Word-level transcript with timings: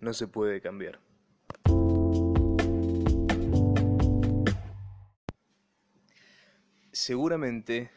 No 0.00 0.12
se 0.12 0.28
puede 0.28 0.60
cambiar. 0.60 1.00
Seguramente 6.92 7.90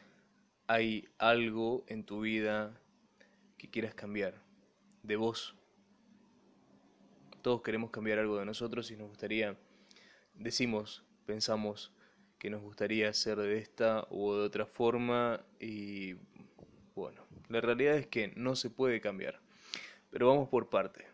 hay 0.68 1.08
algo 1.18 1.84
en 1.88 2.04
tu 2.04 2.22
vida 2.22 2.80
que 3.58 3.70
quieras 3.70 3.96
cambiar, 3.96 4.36
de 5.04 5.16
vos. 5.16 5.56
Todos 7.42 7.62
queremos 7.62 7.90
cambiar 7.92 8.20
algo 8.20 8.38
de 8.38 8.46
nosotros 8.46 8.92
y 8.92 8.96
nos 8.96 9.08
gustaría, 9.08 9.58
decimos, 10.34 11.04
pensamos 11.26 11.92
que 12.38 12.50
nos 12.50 12.62
gustaría 12.62 13.12
ser 13.14 13.38
de 13.38 13.58
esta 13.58 14.06
u 14.10 14.32
de 14.34 14.44
otra 14.44 14.66
forma 14.66 15.44
y 15.60 16.16
bueno, 16.96 17.26
la 17.48 17.62
realidad 17.62 17.96
es 17.96 18.08
que 18.08 18.34
no 18.36 18.56
se 18.56 18.70
puede 18.70 19.02
cambiar. 19.02 19.40
Pero 20.10 20.28
vamos 20.28 20.50
por 20.50 20.70
parte. 20.70 21.06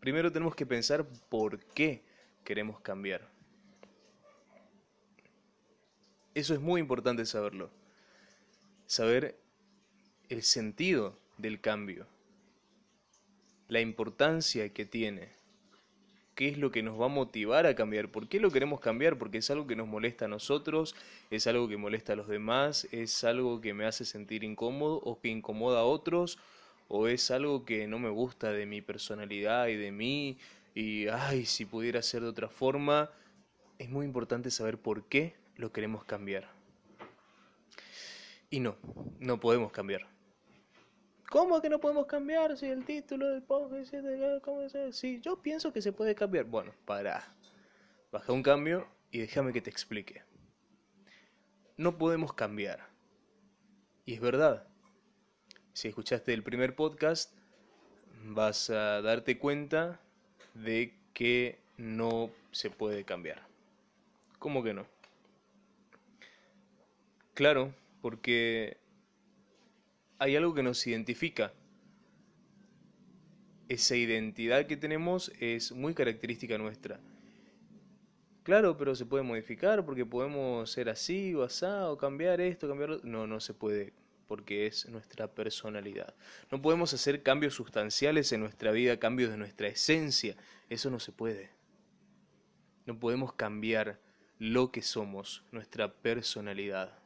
Primero 0.00 0.30
tenemos 0.30 0.54
que 0.54 0.66
pensar 0.66 1.06
por 1.28 1.58
qué 1.58 2.02
queremos 2.44 2.80
cambiar. 2.80 3.28
Eso 6.34 6.54
es 6.54 6.60
muy 6.60 6.80
importante 6.80 7.24
saberlo. 7.24 7.70
Saber 8.86 9.38
el 10.28 10.42
sentido 10.42 11.18
del 11.38 11.60
cambio. 11.60 12.06
La 13.68 13.80
importancia 13.80 14.68
que 14.72 14.84
tiene. 14.84 15.30
¿Qué 16.34 16.48
es 16.48 16.58
lo 16.58 16.70
que 16.70 16.82
nos 16.82 17.00
va 17.00 17.06
a 17.06 17.08
motivar 17.08 17.64
a 17.66 17.74
cambiar? 17.74 18.10
¿Por 18.10 18.28
qué 18.28 18.38
lo 18.38 18.50
queremos 18.50 18.80
cambiar? 18.80 19.16
Porque 19.16 19.38
es 19.38 19.50
algo 19.50 19.66
que 19.66 19.74
nos 19.74 19.88
molesta 19.88 20.26
a 20.26 20.28
nosotros, 20.28 20.94
es 21.30 21.46
algo 21.46 21.66
que 21.66 21.78
molesta 21.78 22.12
a 22.12 22.16
los 22.16 22.28
demás, 22.28 22.86
es 22.92 23.24
algo 23.24 23.62
que 23.62 23.72
me 23.72 23.86
hace 23.86 24.04
sentir 24.04 24.44
incómodo 24.44 24.96
o 24.96 25.18
que 25.18 25.28
incomoda 25.28 25.80
a 25.80 25.84
otros, 25.84 26.38
o 26.88 27.08
es 27.08 27.30
algo 27.30 27.64
que 27.64 27.86
no 27.86 27.98
me 27.98 28.10
gusta 28.10 28.52
de 28.52 28.66
mi 28.66 28.80
personalidad 28.80 29.68
y 29.68 29.76
de 29.76 29.92
mí, 29.92 30.38
y 30.74 31.08
ay, 31.08 31.46
si 31.46 31.64
pudiera 31.64 32.02
ser 32.02 32.22
de 32.22 32.28
otra 32.28 32.48
forma. 32.48 33.10
Es 33.78 33.88
muy 33.88 34.04
importante 34.04 34.50
saber 34.50 34.78
por 34.78 35.04
qué 35.04 35.34
lo 35.56 35.72
queremos 35.72 36.04
cambiar. 36.04 36.48
Y 38.50 38.60
no, 38.60 38.76
no 39.18 39.40
podemos 39.40 39.72
cambiar. 39.72 40.06
¿Cómo 41.30 41.60
que 41.60 41.68
no 41.68 41.80
podemos 41.80 42.06
cambiar 42.06 42.56
si 42.56 42.66
el 42.66 42.84
título 42.84 43.28
del 43.28 43.42
podcast 43.42 43.92
¿cómo 44.42 44.62
es? 44.62 44.96
Sí, 44.96 45.20
yo 45.20 45.42
pienso 45.42 45.72
que 45.72 45.82
se 45.82 45.92
puede 45.92 46.14
cambiar. 46.14 46.44
Bueno, 46.44 46.72
para. 46.84 47.34
Baja 48.12 48.32
un 48.32 48.42
cambio 48.42 48.86
y 49.10 49.18
déjame 49.18 49.52
que 49.52 49.60
te 49.60 49.70
explique. 49.70 50.22
No 51.76 51.98
podemos 51.98 52.32
cambiar. 52.32 52.86
Y 54.04 54.14
es 54.14 54.20
verdad. 54.20 54.68
Si 55.76 55.88
escuchaste 55.88 56.32
el 56.32 56.42
primer 56.42 56.74
podcast, 56.74 57.34
vas 58.24 58.70
a 58.70 59.02
darte 59.02 59.36
cuenta 59.36 60.00
de 60.54 60.94
que 61.12 61.58
no 61.76 62.30
se 62.50 62.70
puede 62.70 63.04
cambiar. 63.04 63.46
¿Cómo 64.38 64.62
que 64.62 64.72
no? 64.72 64.86
Claro, 67.34 67.74
porque 68.00 68.78
hay 70.18 70.34
algo 70.34 70.54
que 70.54 70.62
nos 70.62 70.86
identifica. 70.86 71.52
Esa 73.68 73.96
identidad 73.96 74.64
que 74.64 74.78
tenemos 74.78 75.30
es 75.40 75.72
muy 75.72 75.92
característica 75.92 76.56
nuestra. 76.56 77.00
Claro, 78.44 78.78
pero 78.78 78.94
se 78.94 79.04
puede 79.04 79.24
modificar 79.24 79.84
porque 79.84 80.06
podemos 80.06 80.70
ser 80.70 80.88
así 80.88 81.34
o 81.34 81.42
asá 81.42 81.90
o 81.90 81.98
cambiar 81.98 82.40
esto, 82.40 82.66
cambiar 82.66 83.04
No, 83.04 83.26
no 83.26 83.40
se 83.40 83.52
puede 83.52 83.92
porque 84.26 84.66
es 84.66 84.88
nuestra 84.88 85.28
personalidad. 85.28 86.14
No 86.50 86.60
podemos 86.60 86.92
hacer 86.92 87.22
cambios 87.22 87.54
sustanciales 87.54 88.32
en 88.32 88.40
nuestra 88.40 88.72
vida, 88.72 88.98
cambios 88.98 89.30
de 89.30 89.36
nuestra 89.36 89.68
esencia. 89.68 90.36
Eso 90.68 90.90
no 90.90 91.00
se 91.00 91.12
puede. 91.12 91.50
No 92.86 92.98
podemos 92.98 93.32
cambiar 93.34 94.00
lo 94.38 94.70
que 94.70 94.82
somos, 94.82 95.44
nuestra 95.50 95.92
personalidad. 95.92 96.98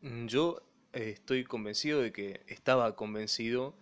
Yo 0.00 0.62
eh, 0.92 1.10
estoy 1.10 1.44
convencido 1.44 2.00
de 2.00 2.12
que 2.12 2.42
estaba 2.46 2.94
convencido 2.94 3.74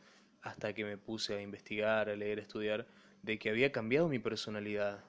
hasta 0.42 0.72
que 0.72 0.84
me 0.84 0.97
puse 0.97 1.34
a 1.34 1.42
investigar, 1.42 2.09
a 2.09 2.16
leer, 2.16 2.38
a 2.38 2.42
estudiar, 2.42 2.87
de 3.22 3.38
que 3.38 3.50
había 3.50 3.72
cambiado 3.72 4.09
mi 4.09 4.19
personalidad. 4.19 5.04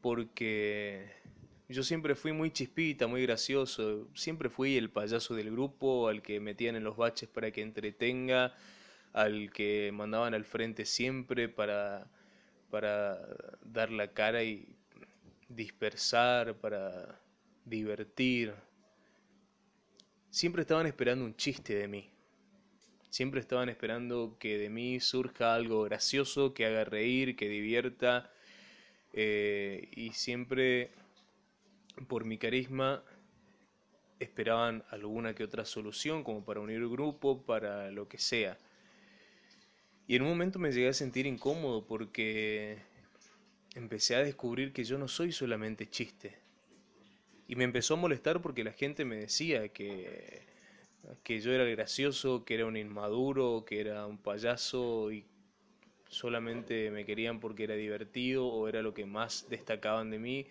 Porque 0.00 1.10
yo 1.68 1.82
siempre 1.82 2.14
fui 2.14 2.32
muy 2.32 2.50
chispita, 2.50 3.06
muy 3.06 3.22
gracioso, 3.22 4.08
siempre 4.14 4.48
fui 4.48 4.76
el 4.76 4.90
payaso 4.90 5.34
del 5.34 5.50
grupo, 5.50 6.08
al 6.08 6.22
que 6.22 6.40
metían 6.40 6.76
en 6.76 6.84
los 6.84 6.96
baches 6.96 7.28
para 7.28 7.50
que 7.50 7.62
entretenga, 7.62 8.54
al 9.12 9.52
que 9.52 9.90
mandaban 9.92 10.34
al 10.34 10.44
frente 10.44 10.84
siempre 10.84 11.48
para, 11.48 12.10
para 12.70 13.18
dar 13.62 13.90
la 13.90 14.12
cara 14.12 14.42
y 14.42 14.76
dispersar, 15.48 16.56
para 16.56 17.20
divertir 17.64 18.54
siempre 20.30 20.62
estaban 20.62 20.86
esperando 20.86 21.24
un 21.24 21.36
chiste 21.36 21.74
de 21.74 21.88
mí. 21.88 22.10
Siempre 23.10 23.40
estaban 23.40 23.68
esperando 23.68 24.36
que 24.38 24.58
de 24.58 24.70
mí 24.70 25.00
surja 25.00 25.54
algo 25.54 25.82
gracioso, 25.84 26.52
que 26.54 26.66
haga 26.66 26.84
reír, 26.84 27.36
que 27.36 27.48
divierta. 27.48 28.30
Eh, 29.12 29.88
y 29.96 30.12
siempre, 30.12 30.92
por 32.06 32.24
mi 32.24 32.38
carisma, 32.38 33.02
esperaban 34.20 34.84
alguna 34.90 35.34
que 35.34 35.44
otra 35.44 35.64
solución, 35.64 36.24
como 36.24 36.44
para 36.44 36.60
unir 36.60 36.76
el 36.76 36.88
grupo, 36.88 37.42
para 37.42 37.90
lo 37.90 38.08
que 38.08 38.18
sea. 38.18 38.58
Y 40.06 40.16
en 40.16 40.22
un 40.22 40.28
momento 40.28 40.58
me 40.58 40.72
llegué 40.72 40.88
a 40.88 40.94
sentir 40.94 41.26
incómodo 41.26 41.84
porque 41.86 42.78
empecé 43.74 44.16
a 44.16 44.22
descubrir 44.22 44.72
que 44.72 44.84
yo 44.84 44.98
no 44.98 45.08
soy 45.08 45.32
solamente 45.32 45.88
chiste. 45.88 46.36
Y 47.46 47.56
me 47.56 47.64
empezó 47.64 47.94
a 47.94 47.98
molestar 47.98 48.42
porque 48.42 48.64
la 48.64 48.72
gente 48.72 49.04
me 49.04 49.16
decía 49.16 49.68
que, 49.68 50.42
que 51.22 51.40
yo 51.40 51.52
era 51.52 51.64
gracioso, 51.64 52.44
que 52.44 52.54
era 52.54 52.66
un 52.66 52.76
inmaduro, 52.76 53.64
que 53.66 53.80
era 53.80 54.06
un 54.06 54.18
payaso 54.18 55.12
y 55.12 55.24
solamente 56.08 56.90
me 56.90 57.04
querían 57.04 57.40
porque 57.40 57.64
era 57.64 57.74
divertido 57.74 58.46
o 58.46 58.68
era 58.68 58.82
lo 58.82 58.94
que 58.94 59.06
más 59.06 59.46
destacaban 59.48 60.10
de 60.10 60.18
mí. 60.18 60.46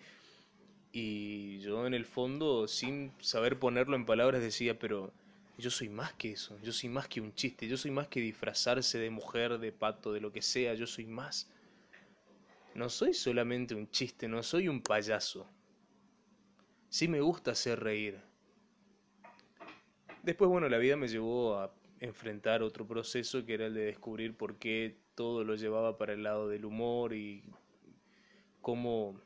Y 1.00 1.60
yo 1.60 1.86
en 1.86 1.94
el 1.94 2.04
fondo, 2.04 2.66
sin 2.66 3.12
saber 3.20 3.58
ponerlo 3.58 3.94
en 3.96 4.06
palabras, 4.06 4.40
decía, 4.40 4.78
pero 4.78 5.12
yo 5.56 5.70
soy 5.70 5.88
más 5.88 6.12
que 6.14 6.32
eso, 6.32 6.58
yo 6.62 6.72
soy 6.72 6.88
más 6.88 7.08
que 7.08 7.20
un 7.20 7.34
chiste, 7.34 7.68
yo 7.68 7.76
soy 7.76 7.90
más 7.90 8.08
que 8.08 8.20
disfrazarse 8.20 8.98
de 8.98 9.10
mujer, 9.10 9.58
de 9.58 9.72
pato, 9.72 10.12
de 10.12 10.20
lo 10.20 10.32
que 10.32 10.42
sea, 10.42 10.74
yo 10.74 10.86
soy 10.86 11.06
más. 11.06 11.48
No 12.74 12.88
soy 12.88 13.14
solamente 13.14 13.74
un 13.74 13.90
chiste, 13.90 14.28
no 14.28 14.42
soy 14.42 14.68
un 14.68 14.82
payaso 14.82 15.46
sí 16.88 17.08
me 17.08 17.20
gusta 17.20 17.52
hacer 17.52 17.80
reír. 17.80 18.20
Después, 20.22 20.50
bueno, 20.50 20.68
la 20.68 20.78
vida 20.78 20.96
me 20.96 21.08
llevó 21.08 21.58
a 21.58 21.72
enfrentar 22.00 22.62
otro 22.62 22.86
proceso 22.86 23.44
que 23.44 23.54
era 23.54 23.66
el 23.66 23.74
de 23.74 23.84
descubrir 23.84 24.36
por 24.36 24.56
qué 24.56 24.96
todo 25.14 25.44
lo 25.44 25.54
llevaba 25.54 25.98
para 25.98 26.12
el 26.12 26.22
lado 26.22 26.48
del 26.48 26.64
humor 26.64 27.14
y 27.14 27.42
cómo, 28.60 29.20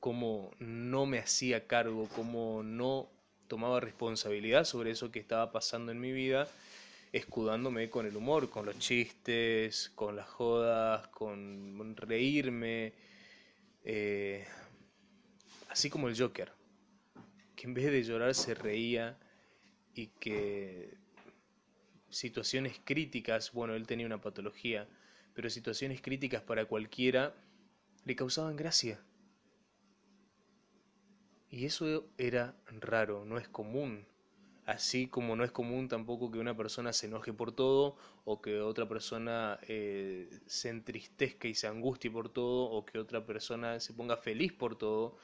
cómo 0.00 0.50
no 0.58 1.06
me 1.06 1.18
hacía 1.18 1.66
cargo, 1.66 2.08
cómo 2.16 2.62
no 2.62 3.10
tomaba 3.48 3.80
responsabilidad 3.80 4.64
sobre 4.64 4.90
eso 4.92 5.12
que 5.12 5.18
estaba 5.20 5.52
pasando 5.52 5.92
en 5.92 6.00
mi 6.00 6.12
vida, 6.12 6.48
escudándome 7.12 7.90
con 7.90 8.06
el 8.06 8.16
humor, 8.16 8.48
con 8.48 8.66
los 8.66 8.78
chistes, 8.78 9.90
con 9.94 10.16
las 10.16 10.28
jodas, 10.28 11.08
con 11.08 11.96
reírme. 11.96 12.94
Eh, 13.84 14.44
así 15.68 15.90
como 15.90 16.08
el 16.08 16.18
Joker, 16.18 16.52
que 17.56 17.66
en 17.66 17.74
vez 17.74 17.86
de 17.86 18.02
llorar 18.02 18.34
se 18.34 18.54
reía 18.54 19.18
y 19.94 20.06
que 20.06 20.94
situaciones 22.08 22.80
críticas, 22.84 23.52
bueno, 23.52 23.74
él 23.74 23.86
tenía 23.86 24.06
una 24.06 24.20
patología, 24.20 24.88
pero 25.34 25.50
situaciones 25.50 26.00
críticas 26.00 26.42
para 26.42 26.64
cualquiera 26.64 27.34
le 28.04 28.16
causaban 28.16 28.56
gracia. 28.56 29.00
Y 31.50 31.66
eso 31.66 32.06
era 32.16 32.54
raro, 32.80 33.24
no 33.24 33.38
es 33.38 33.48
común. 33.48 34.06
Así 34.66 35.08
como 35.08 35.34
no 35.34 35.42
es 35.42 35.50
común 35.50 35.88
tampoco 35.88 36.30
que 36.30 36.38
una 36.38 36.56
persona 36.56 36.92
se 36.92 37.06
enoje 37.06 37.32
por 37.32 37.50
todo 37.52 37.96
o 38.24 38.40
que 38.40 38.60
otra 38.60 38.88
persona 38.88 39.58
eh, 39.62 40.30
se 40.46 40.68
entristezca 40.68 41.48
y 41.48 41.54
se 41.54 41.66
angustie 41.66 42.10
por 42.10 42.28
todo 42.28 42.70
o 42.70 42.86
que 42.86 42.98
otra 42.98 43.26
persona 43.26 43.80
se 43.80 43.92
ponga 43.92 44.16
feliz 44.16 44.52
por 44.52 44.78
todo, 44.78 45.16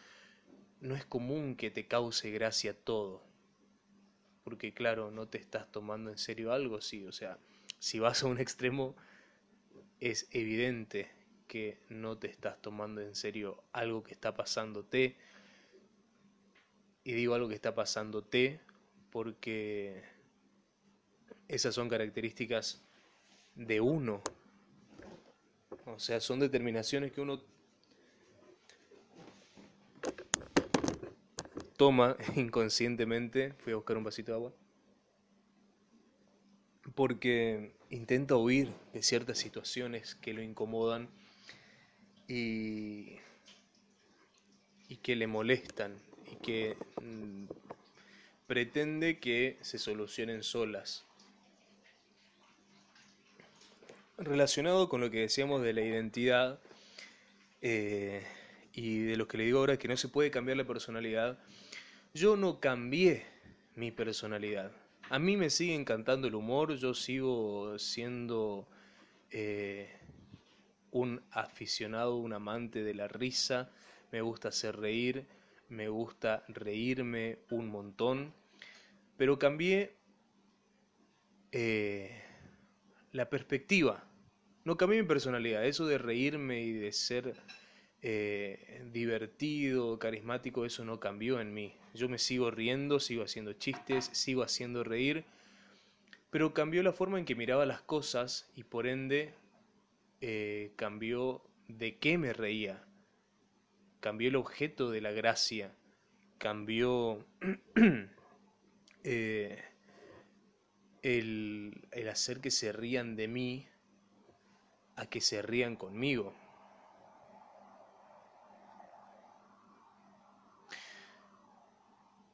no 0.81 0.96
es 0.96 1.05
común 1.05 1.55
que 1.56 1.70
te 1.70 1.87
cause 1.87 2.31
gracia 2.31 2.75
todo. 2.76 3.23
Porque 4.43 4.73
claro, 4.75 5.11
no 5.11 5.28
te 5.28 5.38
estás 5.38 5.70
tomando 5.70 6.11
en 6.11 6.19
serio 6.19 6.52
algo, 6.52 6.81
sí. 6.81 7.05
O 7.05 7.12
sea, 7.12 7.38
si 7.78 7.99
vas 8.00 8.23
a 8.23 8.26
un 8.26 8.40
extremo, 8.40 8.96
es 10.00 10.28
evidente 10.32 11.08
que 11.46 11.78
no 11.88 12.19
te 12.19 12.28
estás 12.28 12.61
tomando 12.61 13.00
en 13.00 13.14
serio 13.14 13.62
algo 13.73 14.02
que 14.02 14.12
está 14.12 14.34
pasándote. 14.34 15.17
Y 17.06 17.12
digo 17.12 17.34
algo 17.34 17.48
que 17.48 17.54
está 17.54 17.72
pasándote 17.72 18.58
porque 19.12 20.02
esas 21.46 21.72
son 21.72 21.88
características 21.88 22.82
de 23.54 23.80
uno. 23.80 24.20
O 25.84 26.00
sea, 26.00 26.18
son 26.18 26.40
determinaciones 26.40 27.12
que 27.12 27.20
uno 27.20 27.40
toma 31.76 32.16
inconscientemente. 32.34 33.52
Fui 33.58 33.72
a 33.72 33.76
buscar 33.76 33.96
un 33.96 34.02
vasito 34.02 34.32
de 34.32 34.38
agua. 34.38 34.52
Porque 36.96 37.70
intenta 37.88 38.34
huir 38.34 38.72
de 38.92 39.04
ciertas 39.04 39.38
situaciones 39.38 40.16
que 40.16 40.34
lo 40.34 40.42
incomodan 40.42 41.08
y, 42.26 43.18
y 44.88 44.96
que 44.96 45.14
le 45.14 45.28
molestan 45.28 46.04
que 46.43 46.76
mm, 47.02 47.44
pretende 48.46 49.19
que 49.19 49.58
se 49.61 49.78
solucionen 49.78 50.43
solas. 50.43 51.05
Relacionado 54.19 54.88
con 54.88 55.00
lo 55.00 55.11
que 55.11 55.20
decíamos 55.20 55.62
de 55.62 55.73
la 55.73 55.82
identidad 55.82 56.58
eh, 57.61 58.25
y 58.73 59.00
de 59.00 59.17
lo 59.17 59.28
que 59.28 59.38
le 59.38 59.44
digo 59.44 59.58
ahora 59.58 59.78
que 59.78 59.88
no 59.88 59.96
se 59.96 60.08
puede 60.08 60.31
cambiar 60.31 60.56
la 60.56 60.64
personalidad, 60.64 61.38
yo 62.14 62.37
no 62.37 62.61
cambié 62.61 63.25
mi 63.75 63.90
personalidad. 63.90 64.73
A 65.11 65.19
mí 65.19 65.37
me 65.37 65.50
sigue 65.50 65.75
encantando 65.75 66.28
el 66.28 66.34
humor, 66.34 66.76
yo 66.76 66.94
sigo 66.94 67.78
siendo 67.78 68.67
eh, 69.31 69.90
un 70.90 71.23
aficionado, 71.31 72.17
un 72.17 72.32
amante 72.32 72.82
de 72.82 72.94
la 72.94 73.06
risa, 73.06 73.70
me 74.12 74.20
gusta 74.23 74.49
hacer 74.49 74.76
reír, 74.76 75.26
me 75.68 75.88
gusta 75.88 76.44
reírme 76.48 77.38
un 77.50 77.68
montón, 77.68 78.32
pero 79.16 79.38
cambié 79.38 79.94
eh, 81.52 82.22
la 83.12 83.28
perspectiva, 83.30 84.04
no 84.64 84.76
cambié 84.76 85.00
mi 85.02 85.08
personalidad, 85.08 85.64
eso 85.64 85.86
de 85.86 85.98
reírme 85.98 86.62
y 86.62 86.72
de 86.72 86.92
ser 86.92 87.34
eh, 88.02 88.84
divertido, 88.92 89.98
carismático, 89.98 90.64
eso 90.64 90.84
no 90.84 91.00
cambió 91.00 91.40
en 91.40 91.54
mí. 91.54 91.74
Yo 91.94 92.08
me 92.08 92.18
sigo 92.18 92.50
riendo, 92.50 93.00
sigo 93.00 93.24
haciendo 93.24 93.54
chistes, 93.54 94.10
sigo 94.12 94.42
haciendo 94.42 94.84
reír, 94.84 95.24
pero 96.30 96.52
cambió 96.52 96.82
la 96.82 96.92
forma 96.92 97.18
en 97.18 97.24
que 97.24 97.34
miraba 97.34 97.64
las 97.64 97.80
cosas 97.80 98.50
y 98.54 98.64
por 98.64 98.86
ende 98.86 99.34
eh, 100.20 100.72
cambió 100.76 101.42
de 101.68 101.96
qué 101.96 102.18
me 102.18 102.32
reía, 102.32 102.85
cambió 104.00 104.28
el 104.28 104.37
objeto 104.37 104.90
de 104.90 105.00
la 105.00 105.12
gracia, 105.12 105.75
cambió 106.38 107.25
eh, 109.04 109.64
el, 111.02 111.88
el 111.90 112.08
hacer 112.08 112.40
que 112.40 112.50
se 112.50 112.72
rían 112.72 113.16
de 113.16 113.28
mí 113.28 113.69
a 114.96 115.06
que 115.06 115.20
se 115.20 115.43
rían 115.43 115.76
conmigo. 115.76 116.34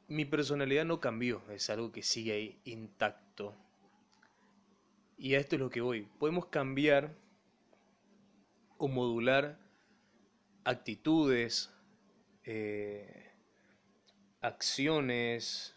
Mi 0.07 0.25
personalidad 0.25 0.85
no 0.85 0.99
cambió, 0.99 1.41
es 1.51 1.69
algo 1.69 1.91
que 1.91 2.03
sigue 2.03 2.33
ahí 2.33 2.59
intacto. 2.65 3.55
Y 5.17 5.35
a 5.35 5.39
esto 5.39 5.55
es 5.55 5.61
lo 5.61 5.69
que 5.69 5.81
voy. 5.81 6.07
Podemos 6.19 6.47
cambiar 6.47 7.15
o 8.77 8.87
modular 8.87 9.62
actitudes, 10.63 11.71
eh, 12.45 13.31
acciones, 14.41 15.75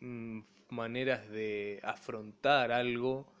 mm, 0.00 0.40
maneras 0.68 1.28
de 1.30 1.80
afrontar 1.82 2.72
algo 2.72 3.32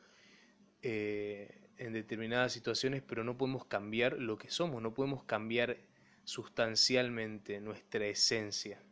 eh, 0.82 1.68
en 1.76 1.92
determinadas 1.92 2.52
situaciones, 2.52 3.02
pero 3.02 3.24
no 3.24 3.36
podemos 3.36 3.64
cambiar 3.66 4.14
lo 4.14 4.38
que 4.38 4.50
somos, 4.50 4.82
no 4.82 4.94
podemos 4.94 5.24
cambiar 5.24 5.78
sustancialmente 6.24 7.60
nuestra 7.60 8.06
esencia. 8.06 8.82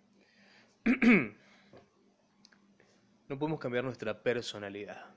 no 3.29 3.39
podemos 3.39 3.59
cambiar 3.59 3.85
nuestra 3.85 4.23
personalidad. 4.23 5.15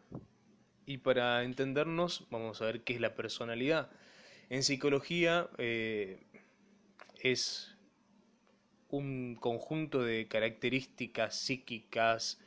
Y 0.86 0.98
para 0.98 1.44
entendernos, 1.44 2.27
vamos 2.31 2.62
a 2.62 2.65
ver 2.65 2.83
qué 2.83 2.94
es 2.94 3.01
la 3.01 3.13
personalidad. 3.13 3.92
En 4.50 4.63
psicología 4.63 5.48
eh, 5.60 6.19
es 7.22 7.75
un 8.90 9.38
conjunto 9.40 10.04
de 10.04 10.28
características 10.28 11.36
psíquicas 11.36 12.40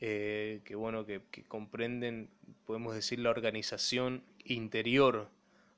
eh, 0.00 0.60
que 0.64 0.74
bueno 0.74 1.06
que, 1.06 1.22
comprenden 1.46 2.28
podemos 2.66 2.94
decir 2.94 3.20
la 3.20 3.30
organización 3.30 4.24
interior 4.44 5.30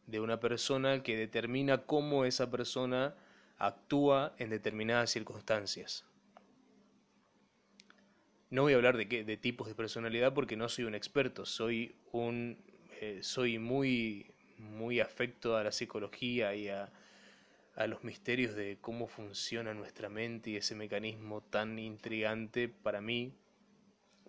de 0.07 0.21
una 0.21 0.41
persona 0.41 1.03
que 1.03 1.19
determina 1.19 1.85
cómo 1.85 2.25
esa 2.25 2.51
persona 2.51 3.15
actúa 3.59 4.35
en 4.39 4.49
determinadas 4.49 5.11
circunstancias. 5.11 6.07
No 8.49 8.63
voy 8.63 8.73
a 8.73 8.77
hablar 8.77 8.97
de, 8.97 9.07
qué, 9.07 9.23
de 9.23 9.37
tipos 9.37 9.69
de 9.69 9.75
personalidad 9.75 10.33
porque 10.33 10.57
no 10.57 10.71
soy 10.71 10.87
un 10.87 10.95
experto, 10.95 11.45
soy 11.45 11.95
un 12.11 12.57
eh, 13.01 13.21
soy 13.23 13.59
muy 13.59 14.33
muy 14.59 15.01
afecto 15.01 15.57
a 15.57 15.65
la 15.65 15.73
psicología 15.73 16.55
y 16.55 16.69
a, 16.69 16.91
los 17.87 18.03
misterios 18.03 18.57
de 18.57 18.79
cómo 18.81 19.07
funciona 19.07 19.73
nuestra 19.73 20.09
mente 20.09 20.51
y 20.51 20.57
ese 20.57 20.75
mecanismo 20.75 21.43
tan 21.43 21.79
intrigante 21.79 22.69
para 22.69 23.01
mí, 23.01 23.33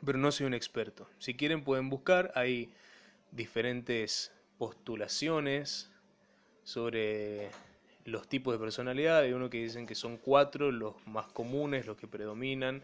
pero 0.06 0.20
no 0.20 0.32
soy 0.32 0.46
un 0.46 0.54
experto. 0.54 1.10
Si 1.18 1.34
quieren 1.34 1.64
pueden 1.64 1.90
buscar, 1.90 2.32
hay 2.36 2.72
diferentes 3.32 4.32
postulaciones 4.60 5.90
sobre 6.64 7.50
los 8.06 8.28
tipos 8.28 8.54
de 8.54 8.60
personalidad, 8.60 9.22
hay 9.22 9.34
uno 9.34 9.50
que 9.50 9.64
dicen 9.64 9.88
que 9.88 9.96
son 9.96 10.18
cuatro, 10.18 10.72
los 10.72 10.96
más 11.08 11.26
comunes, 11.28 11.88
los 11.88 11.98
que 11.98 12.08
predominan, 12.08 12.84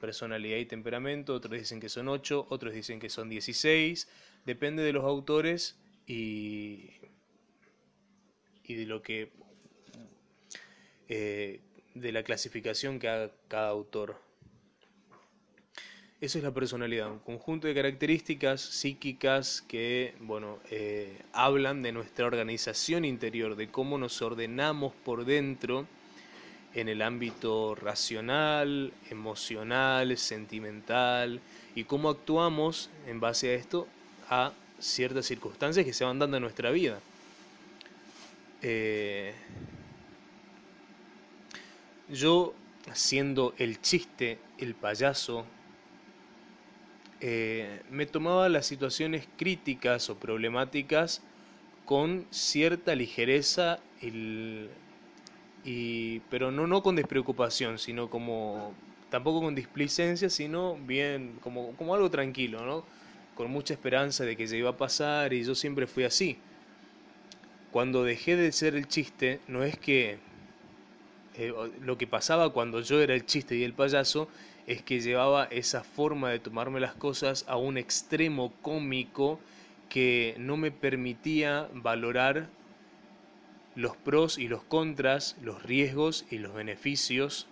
personalidad 0.00 0.56
y 0.56 0.64
temperamento, 0.64 1.34
otros 1.34 1.58
dicen 1.58 1.78
que 1.78 1.90
son 1.90 2.08
ocho, 2.08 2.46
otros 2.48 2.72
dicen 2.72 3.00
que 3.00 3.10
son 3.10 3.28
dieciséis, 3.28 4.08
depende 4.46 4.82
de 4.82 4.94
los 4.94 5.04
autores 5.04 5.76
y, 6.06 6.90
y 8.64 8.74
de 8.74 8.86
lo 8.86 9.02
que 9.02 9.30
eh, 11.08 11.60
de 11.94 12.12
la 12.12 12.22
clasificación 12.22 12.98
que 12.98 13.08
haga 13.08 13.30
cada 13.48 13.68
autor. 13.68 14.20
Eso 16.20 16.38
es 16.38 16.44
la 16.44 16.52
personalidad, 16.52 17.10
un 17.10 17.18
conjunto 17.18 17.66
de 17.66 17.74
características 17.74 18.60
psíquicas 18.60 19.62
que, 19.68 20.14
bueno, 20.20 20.58
eh, 20.70 21.22
hablan 21.32 21.82
de 21.82 21.92
nuestra 21.92 22.26
organización 22.26 23.04
interior, 23.04 23.54
de 23.54 23.68
cómo 23.68 23.98
nos 23.98 24.20
ordenamos 24.20 24.94
por 25.04 25.24
dentro 25.24 25.86
en 26.74 26.88
el 26.88 27.02
ámbito 27.02 27.74
racional, 27.74 28.92
emocional, 29.10 30.16
sentimental, 30.18 31.40
y 31.74 31.84
cómo 31.84 32.10
actuamos 32.10 32.90
en 33.06 33.20
base 33.20 33.50
a 33.50 33.54
esto 33.54 33.86
a 34.28 34.52
ciertas 34.78 35.26
circunstancias 35.26 35.84
que 35.84 35.92
se 35.92 36.04
van 36.04 36.18
dando 36.18 36.36
en 36.36 36.42
nuestra 36.42 36.70
vida. 36.70 37.00
Eh, 38.62 39.34
yo, 42.08 42.54
siendo 42.92 43.54
el 43.58 43.80
chiste, 43.80 44.38
el 44.58 44.74
payaso, 44.74 45.44
eh, 47.20 47.82
me 47.90 48.06
tomaba 48.06 48.48
las 48.48 48.66
situaciones 48.66 49.26
críticas 49.36 50.10
o 50.10 50.16
problemáticas 50.16 51.22
con 51.84 52.26
cierta 52.30 52.94
ligereza, 52.94 53.78
y, 55.64 56.20
pero 56.30 56.50
no, 56.50 56.66
no 56.66 56.82
con 56.82 56.96
despreocupación, 56.96 57.78
sino 57.78 58.10
como, 58.10 58.74
tampoco 59.10 59.40
con 59.40 59.54
displicencia, 59.54 60.28
sino 60.28 60.76
bien, 60.76 61.38
como, 61.40 61.72
como 61.76 61.94
algo 61.94 62.10
tranquilo, 62.10 62.64
¿no? 62.66 62.84
Con 63.36 63.50
mucha 63.50 63.74
esperanza 63.74 64.24
de 64.24 64.36
que 64.36 64.46
ya 64.46 64.56
iba 64.56 64.70
a 64.70 64.76
pasar 64.76 65.32
y 65.32 65.44
yo 65.44 65.54
siempre 65.54 65.86
fui 65.86 66.02
así. 66.02 66.38
Cuando 67.70 68.02
dejé 68.02 68.34
de 68.34 68.50
ser 68.50 68.74
el 68.74 68.88
chiste, 68.88 69.40
no 69.46 69.62
es 69.62 69.78
que 69.78 70.18
eh, 71.36 71.52
lo 71.82 71.98
que 71.98 72.06
pasaba 72.06 72.50
cuando 72.50 72.80
yo 72.80 73.00
era 73.00 73.14
el 73.14 73.26
chiste 73.26 73.54
y 73.54 73.62
el 73.62 73.74
payaso, 73.74 74.28
es 74.66 74.82
que 74.82 75.00
llevaba 75.00 75.44
esa 75.44 75.84
forma 75.84 76.30
de 76.30 76.38
tomarme 76.38 76.80
las 76.80 76.94
cosas 76.94 77.44
a 77.46 77.56
un 77.56 77.76
extremo 77.76 78.52
cómico 78.62 79.38
que 79.88 80.34
no 80.38 80.56
me 80.56 80.72
permitía 80.72 81.68
valorar 81.72 82.48
los 83.76 83.96
pros 83.96 84.38
y 84.38 84.48
los 84.48 84.64
contras, 84.64 85.36
los 85.42 85.62
riesgos 85.62 86.24
y 86.30 86.38
los 86.38 86.54
beneficios 86.54 87.46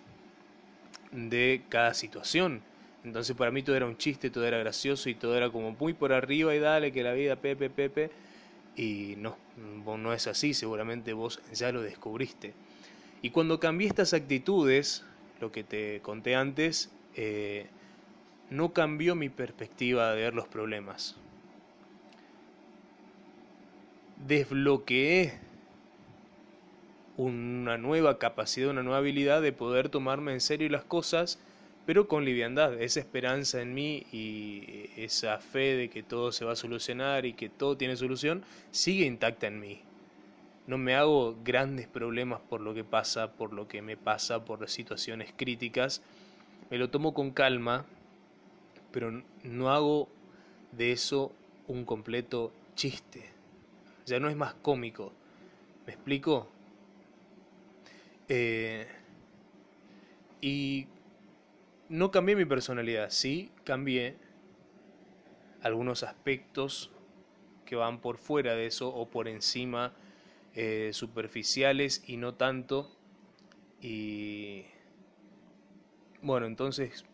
de 1.11 1.61
cada 1.69 1.93
situación. 1.93 2.61
Entonces 3.05 3.35
para 3.35 3.51
mí 3.51 3.61
todo 3.61 3.75
era 3.75 3.85
un 3.85 3.97
chiste, 3.97 4.31
todo 4.31 4.45
era 4.45 4.57
gracioso 4.57 5.09
y 5.09 5.15
todo 5.15 5.37
era 5.37 5.51
como 5.51 5.71
muy 5.71 5.93
por 5.93 6.11
arriba 6.11 6.55
y 6.55 6.59
dale 6.59 6.91
que 6.91 7.03
la 7.03 7.13
vida 7.13 7.35
pepe 7.35 7.69
pepe 7.69 8.09
y 8.75 9.13
no, 9.17 9.37
no 9.85 10.11
es 10.11 10.25
así, 10.27 10.53
seguramente 10.55 11.13
vos 11.13 11.39
ya 11.53 11.71
lo 11.71 11.83
descubriste. 11.83 12.53
Y 13.21 13.29
cuando 13.29 13.59
cambié 13.59 13.87
estas 13.87 14.13
actitudes, 14.13 15.05
lo 15.39 15.51
que 15.51 15.63
te 15.63 16.01
conté 16.01 16.35
antes, 16.35 16.91
eh, 17.15 17.67
no 18.49 18.73
cambió 18.73 19.15
mi 19.15 19.29
perspectiva 19.29 20.11
de 20.13 20.21
ver 20.21 20.33
los 20.33 20.47
problemas. 20.47 21.15
Desbloqueé 24.25 25.39
una 27.17 27.77
nueva 27.77 28.17
capacidad, 28.17 28.69
una 28.69 28.83
nueva 28.83 28.97
habilidad 28.97 29.41
de 29.41 29.53
poder 29.53 29.89
tomarme 29.89 30.33
en 30.33 30.41
serio 30.41 30.69
las 30.69 30.83
cosas, 30.83 31.39
pero 31.85 32.07
con 32.07 32.25
liviandad. 32.25 32.81
Esa 32.81 32.99
esperanza 32.99 33.61
en 33.61 33.73
mí 33.73 34.05
y 34.11 34.89
esa 34.97 35.39
fe 35.39 35.75
de 35.75 35.89
que 35.89 36.03
todo 36.03 36.31
se 36.31 36.45
va 36.45 36.53
a 36.53 36.55
solucionar 36.55 37.25
y 37.25 37.33
que 37.33 37.49
todo 37.49 37.77
tiene 37.77 37.95
solución, 37.95 38.43
sigue 38.71 39.05
intacta 39.05 39.47
en 39.47 39.59
mí. 39.59 39.81
No 40.67 40.79
me 40.79 40.95
hago 40.95 41.37
grandes 41.43 41.87
problemas 41.87 42.41
por 42.41 42.59
lo 42.61 42.73
que 42.73 42.83
pasa, 42.83 43.33
por 43.33 43.53
lo 43.53 43.67
que 43.67 43.83
me 43.83 43.97
pasa, 43.97 44.45
por 44.45 44.61
las 44.61 44.71
situaciones 44.71 45.31
críticas. 45.35 46.01
Me 46.71 46.79
lo 46.79 46.89
tomo 46.89 47.13
con 47.13 47.31
calma, 47.31 47.85
pero 48.91 49.23
no 49.43 49.69
hago 49.69 50.09
de 50.71 50.91
eso 50.91 51.31
un 51.67 51.85
completo 51.85 52.51
chiste. 52.75 53.29
Ya 54.07 54.19
no 54.19 54.27
es 54.29 54.35
más 54.35 54.55
cómico. 54.55 55.11
¿Me 55.85 55.93
explico? 55.93 56.47
Eh, 58.27 58.87
y 60.41 60.87
no 61.89 62.11
cambié 62.11 62.35
mi 62.35 62.45
personalidad, 62.45 63.09
sí 63.09 63.51
cambié 63.63 64.17
algunos 65.61 66.03
aspectos 66.03 66.91
que 67.65 67.75
van 67.75 67.99
por 67.99 68.17
fuera 68.17 68.55
de 68.55 68.67
eso 68.67 68.89
o 68.89 69.09
por 69.09 69.27
encima, 69.27 69.93
eh, 70.53 70.91
superficiales 70.93 72.03
y 72.07 72.17
no 72.17 72.35
tanto. 72.35 72.91
Y 73.81 74.65
bueno, 76.21 76.45
entonces 76.45 77.05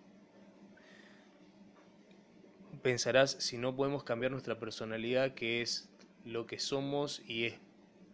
pensarás 2.82 3.32
si 3.32 3.58
no 3.58 3.76
podemos 3.76 4.04
cambiar 4.04 4.32
nuestra 4.32 4.60
personalidad, 4.60 5.34
que 5.34 5.62
es 5.62 5.90
lo 6.26 6.46
que 6.46 6.60
somos 6.60 7.22
y 7.26 7.46
es 7.46 7.60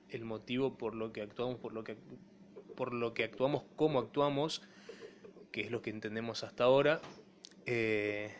el 0.10 0.24
motivo 0.24 0.78
por 0.78 0.96
lo 0.96 1.12
que 1.12 1.22
actuamos, 1.22 1.60
por 1.60 1.74
lo 1.74 1.84
que 1.84 1.98
por 2.76 2.94
lo 2.94 3.16
que 3.16 3.24
actuamos, 3.24 3.64
cómo 3.76 4.00
actuamos, 4.00 4.62
que 5.58 5.64
es 5.64 5.72
lo 5.72 5.82
que 5.82 5.90
entendemos 5.90 6.44
hasta 6.44 6.66
ahora, 6.66 7.02
eh, 7.66 8.32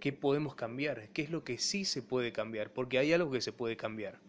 ¿qué 0.00 0.10
podemos 0.10 0.54
cambiar? 0.54 1.10
¿Qué 1.10 1.20
es 1.20 1.28
lo 1.28 1.44
que 1.44 1.58
sí 1.58 1.84
se 1.84 2.00
puede 2.00 2.32
cambiar? 2.32 2.72
Porque 2.72 2.96
hay 2.96 3.12
algo 3.12 3.30
que 3.30 3.42
se 3.42 3.52
puede 3.52 3.76
cambiar, 3.76 4.20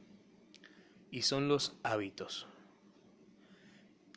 y 1.09 1.21
son 1.21 1.47
los 1.47 1.77
hábitos. 1.83 2.49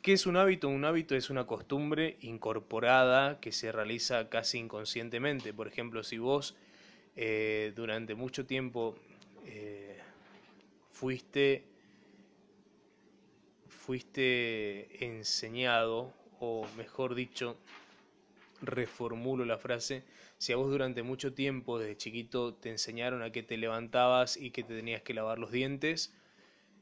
¿Qué 0.01 0.11
es 0.11 0.25
un 0.25 0.35
hábito? 0.35 0.67
Un 0.67 0.83
hábito 0.83 1.15
es 1.15 1.29
una 1.29 1.47
costumbre 1.47 2.17
incorporada 2.19 3.39
que 3.39 3.53
se 3.53 3.71
realiza 3.71 4.27
casi 4.27 4.57
inconscientemente. 4.57 5.53
Por 5.53 5.69
ejemplo, 5.69 6.03
si 6.03 6.17
vos 6.17 6.57
eh, 7.15 7.71
durante 7.77 8.13
mucho 8.13 8.45
tiempo 8.45 8.97
eh, 9.45 10.01
fuiste 10.91 11.63
fuiste 13.69 15.05
enseñado, 15.05 16.11
o 16.41 16.67
mejor 16.75 17.15
dicho, 17.15 17.55
reformulo 18.61 19.45
la 19.45 19.57
frase, 19.57 20.03
si 20.37 20.53
a 20.53 20.55
vos 20.55 20.69
durante 20.69 21.03
mucho 21.03 21.33
tiempo, 21.33 21.79
desde 21.79 21.97
chiquito, 21.97 22.55
te 22.55 22.69
enseñaron 22.69 23.21
a 23.21 23.31
que 23.31 23.43
te 23.43 23.57
levantabas 23.57 24.37
y 24.37 24.51
que 24.51 24.63
te 24.63 24.75
tenías 24.75 25.01
que 25.01 25.13
lavar 25.13 25.39
los 25.39 25.51
dientes, 25.51 26.13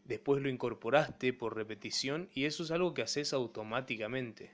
después 0.05 0.41
lo 0.41 0.49
incorporaste 0.49 1.33
por 1.33 1.55
repetición 1.55 2.29
y 2.33 2.45
eso 2.45 2.63
es 2.63 2.71
algo 2.71 2.93
que 2.93 3.01
haces 3.01 3.33
automáticamente. 3.33 4.51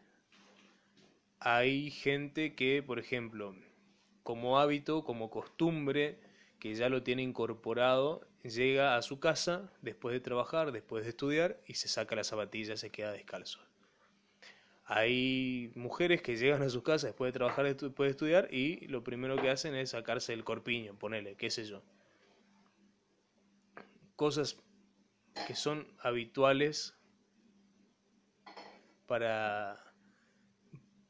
Hay 1.40 1.90
gente 1.92 2.56
que, 2.56 2.84
por 2.84 3.00
ejemplo, 3.00 3.56
como 4.24 4.60
hábito, 4.60 5.04
como 5.04 5.30
costumbre, 5.30 6.20
que 6.60 6.76
ya 6.76 6.90
lo 6.90 7.02
tiene 7.02 7.24
incorporado, 7.24 8.28
llega 8.44 8.96
a 8.96 9.02
su 9.02 9.20
casa 9.20 9.72
después 9.82 10.14
de 10.14 10.20
trabajar, 10.20 10.72
después 10.72 11.04
de 11.04 11.10
estudiar 11.10 11.60
y 11.66 11.74
se 11.74 11.88
saca 11.88 12.16
la 12.16 12.24
zapatilla, 12.24 12.78
se 12.78 12.92
queda 12.92 13.12
descalzo. 13.12 13.60
Hay 14.86 15.72
mujeres 15.76 16.22
que 16.22 16.36
llegan 16.36 16.64
a 16.64 16.70
su 16.70 16.84
casa 16.84 17.08
después 17.08 17.30
de 17.30 17.38
trabajar, 17.38 17.66
después 17.66 18.08
de 18.08 18.12
estudiar 18.12 18.54
y 18.54 18.88
lo 18.88 19.04
primero 19.04 19.38
que 19.42 19.50
hacen 19.50 19.76
es 19.76 19.92
sacarse 19.92 20.34
el 20.34 20.44
corpiño, 20.44 20.98
ponele, 20.98 21.36
qué 21.36 21.50
sé 21.50 21.66
yo. 21.66 21.82
Cosas 24.16 24.58
que 25.48 25.56
son 25.56 25.88
habituales 26.00 26.96
para, 29.08 29.78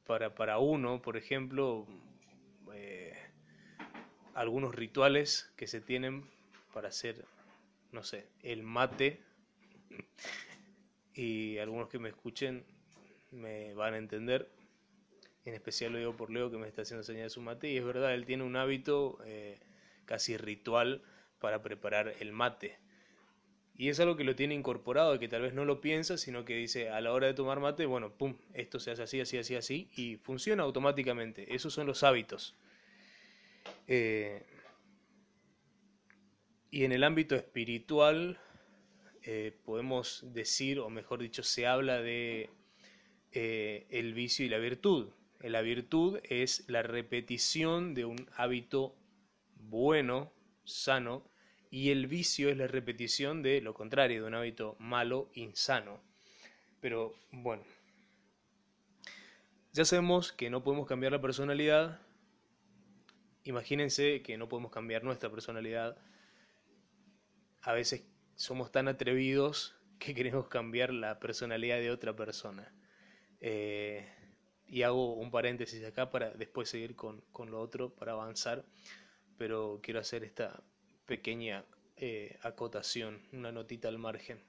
para, 0.05 0.35
para 0.35 0.57
uno, 0.59 1.01
por 1.01 1.17
ejemplo, 1.17 1.87
eh, 2.73 3.13
algunos 4.33 4.75
rituales 4.75 5.51
que 5.55 5.67
se 5.67 5.81
tienen 5.81 6.29
para 6.73 6.89
hacer, 6.89 7.25
no 7.91 8.03
sé, 8.03 8.27
el 8.41 8.63
mate. 8.63 9.23
Y 11.13 11.57
algunos 11.57 11.89
que 11.89 11.99
me 11.99 12.09
escuchen 12.09 12.65
me 13.31 13.73
van 13.73 13.93
a 13.93 13.97
entender. 13.97 14.49
En 15.45 15.53
especial 15.53 15.93
lo 15.93 15.97
digo 15.97 16.15
por 16.15 16.29
Leo 16.29 16.51
que 16.51 16.57
me 16.57 16.67
está 16.67 16.83
haciendo 16.83 17.03
señal 17.03 17.23
de 17.23 17.29
su 17.29 17.41
mate. 17.41 17.69
Y 17.69 17.77
es 17.77 17.83
verdad, 17.83 18.13
él 18.13 18.25
tiene 18.25 18.43
un 18.43 18.55
hábito 18.55 19.17
eh, 19.25 19.59
casi 20.05 20.37
ritual 20.37 21.01
para 21.39 21.61
preparar 21.63 22.13
el 22.19 22.31
mate. 22.31 22.77
Y 23.75 23.89
es 23.89 23.99
algo 23.99 24.15
que 24.15 24.23
lo 24.23 24.35
tiene 24.35 24.53
incorporado, 24.53 25.17
que 25.17 25.27
tal 25.27 25.41
vez 25.41 25.53
no 25.53 25.65
lo 25.65 25.81
piensa, 25.81 26.17
sino 26.17 26.45
que 26.45 26.55
dice 26.55 26.89
a 26.89 27.01
la 27.01 27.13
hora 27.13 27.25
de 27.25 27.33
tomar 27.33 27.59
mate, 27.59 27.87
bueno, 27.87 28.11
pum, 28.11 28.37
esto 28.53 28.79
se 28.79 28.91
hace 28.91 29.01
así, 29.01 29.19
así, 29.21 29.37
así, 29.37 29.55
así, 29.55 29.89
y 29.95 30.17
funciona 30.17 30.61
automáticamente. 30.61 31.55
Esos 31.55 31.73
son 31.73 31.87
los 31.87 32.03
hábitos. 32.03 32.55
Eh, 33.87 34.43
y 36.69 36.83
en 36.85 36.91
el 36.91 37.03
ámbito 37.03 37.35
espiritual 37.35 38.39
eh, 39.23 39.57
podemos 39.65 40.25
decir, 40.31 40.79
o 40.79 40.89
mejor 40.89 41.19
dicho, 41.19 41.41
se 41.41 41.65
habla 41.65 42.01
de 42.01 42.49
eh, 43.31 43.87
el 43.89 44.13
vicio 44.13 44.45
y 44.45 44.49
la 44.49 44.57
virtud. 44.57 45.09
La 45.39 45.61
virtud 45.61 46.19
es 46.23 46.63
la 46.67 46.83
repetición 46.83 47.93
de 47.93 48.05
un 48.05 48.29
hábito 48.35 48.95
bueno, 49.55 50.31
sano, 50.63 51.23
y 51.69 51.89
el 51.89 52.07
vicio 52.07 52.49
es 52.49 52.57
la 52.57 52.67
repetición 52.67 53.41
de 53.41 53.61
lo 53.61 53.73
contrario, 53.73 54.21
de 54.21 54.27
un 54.27 54.35
hábito 54.35 54.75
malo, 54.79 55.29
insano. 55.33 56.01
Pero 56.79 57.15
bueno, 57.31 57.63
ya 59.71 59.85
sabemos 59.85 60.31
que 60.31 60.49
no 60.49 60.63
podemos 60.63 60.87
cambiar 60.87 61.13
la 61.13 61.21
personalidad, 61.21 62.01
Imagínense 63.43 64.21
que 64.21 64.37
no 64.37 64.47
podemos 64.47 64.71
cambiar 64.71 65.03
nuestra 65.03 65.29
personalidad. 65.31 65.97
A 67.61 67.73
veces 67.73 68.03
somos 68.35 68.71
tan 68.71 68.87
atrevidos 68.87 69.75
que 69.97 70.13
queremos 70.13 70.47
cambiar 70.47 70.93
la 70.93 71.19
personalidad 71.19 71.77
de 71.77 71.91
otra 71.91 72.15
persona. 72.15 72.71
Eh, 73.41 74.07
y 74.67 74.83
hago 74.83 75.15
un 75.15 75.31
paréntesis 75.31 75.83
acá 75.83 76.09
para 76.11 76.31
después 76.31 76.69
seguir 76.69 76.95
con, 76.95 77.21
lo 77.37 77.59
otro, 77.59 77.93
para 77.93 78.13
avanzar. 78.13 78.63
Pero 79.37 79.79
quiero 79.83 79.99
hacer 79.99 80.23
esta 80.23 80.63
pequeña 81.05 81.65
eh, 81.97 82.37
acotación, 82.41 83.21
una 83.33 83.51
notita 83.51 83.89
al 83.89 83.97
margen. 83.97 84.41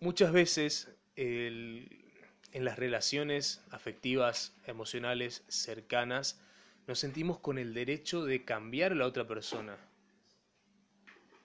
Muchas 0.00 0.32
veces 0.32 0.94
en 1.16 2.64
las 2.64 2.78
relaciones 2.78 3.64
afectivas, 3.70 4.54
emocionales, 4.66 5.44
cercanas, 5.48 6.40
nos 6.86 6.98
sentimos 6.98 7.38
con 7.38 7.58
el 7.58 7.74
derecho 7.74 8.24
de 8.24 8.44
cambiar 8.44 8.92
a 8.92 8.94
la 8.94 9.06
otra 9.06 9.26
persona. 9.26 9.76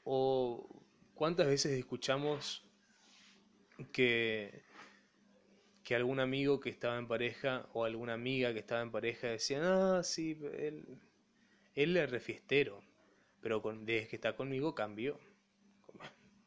O 0.05 0.67
cuántas 1.13 1.47
veces 1.47 1.73
escuchamos 1.77 2.63
que, 3.91 4.63
que 5.83 5.95
algún 5.95 6.19
amigo 6.19 6.59
que 6.59 6.69
estaba 6.69 6.97
en 6.97 7.07
pareja 7.07 7.67
o 7.73 7.83
alguna 7.83 8.13
amiga 8.13 8.53
que 8.53 8.59
estaba 8.59 8.81
en 8.81 8.91
pareja 8.91 9.27
decían, 9.27 9.63
ah, 9.63 10.01
sí, 10.03 10.37
él, 10.57 10.85
él 11.75 11.97
es 11.97 12.09
refiestero, 12.09 12.81
pero 13.41 13.61
desde 13.81 14.07
que 14.07 14.15
está 14.15 14.35
conmigo 14.35 14.73
cambió. 14.73 15.19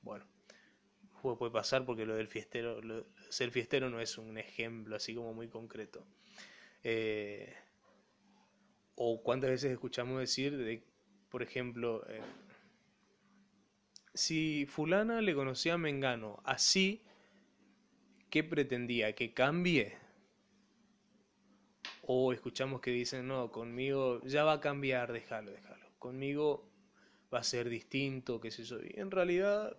Bueno, 0.03 0.25
puede 1.21 1.51
pasar 1.51 1.85
porque 1.85 2.07
lo 2.07 2.15
del 2.15 2.29
fiestero, 2.29 2.81
ser 3.29 3.51
fiestero 3.51 3.91
no 3.91 4.01
es 4.01 4.17
un 4.19 4.39
ejemplo 4.39 4.97
así 4.97 5.15
como 5.15 5.35
muy 5.35 5.49
concreto. 5.49 6.07
Eh, 6.85 7.53
o 8.95 9.23
cuántas 9.23 9.51
veces 9.51 9.73
escuchamos 9.73 10.21
decir, 10.21 10.57
de, 10.57 10.83
por 11.29 11.43
ejemplo, 11.43 12.07
eh, 12.09 12.21
si 14.15 14.65
fulana 14.67 15.21
le 15.21 15.35
conocía 15.35 15.75
a 15.75 15.79
Mengano 15.79 16.41
así, 16.45 17.03
¿qué 18.31 18.45
pretendía? 18.45 19.15
¿Que 19.15 19.33
cambie? 19.35 19.97
O 22.03 22.33
escuchamos 22.33 22.81
que 22.81 22.91
dicen, 22.91 23.27
no, 23.27 23.51
conmigo 23.51 24.21
ya 24.25 24.45
va 24.45 24.55
a 24.55 24.61
cambiar, 24.61 25.13
déjalo, 25.13 25.51
déjalo. 25.51 25.87
Conmigo 25.99 26.71
va 27.33 27.41
a 27.41 27.45
ser 27.45 27.69
distinto, 27.69 28.41
qué 28.41 28.51
sé 28.51 28.65
yo. 28.65 28.79
Y 28.81 29.01
en 29.01 29.11
realidad, 29.11 29.77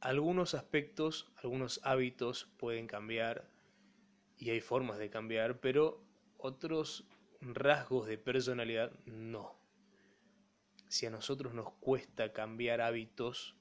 algunos 0.00 0.54
aspectos, 0.54 1.32
algunos 1.42 1.80
hábitos 1.82 2.48
pueden 2.56 2.86
cambiar 2.86 3.50
y 4.36 4.50
hay 4.50 4.60
formas 4.60 4.98
de 4.98 5.10
cambiar, 5.10 5.60
pero 5.60 6.04
otros 6.36 7.08
rasgos 7.40 8.06
de 8.06 8.18
personalidad, 8.18 8.92
no. 9.06 9.58
Si 10.88 11.06
a 11.06 11.10
nosotros 11.10 11.52
nos 11.54 11.72
cuesta 11.74 12.32
cambiar 12.32 12.80
hábitos 12.80 13.56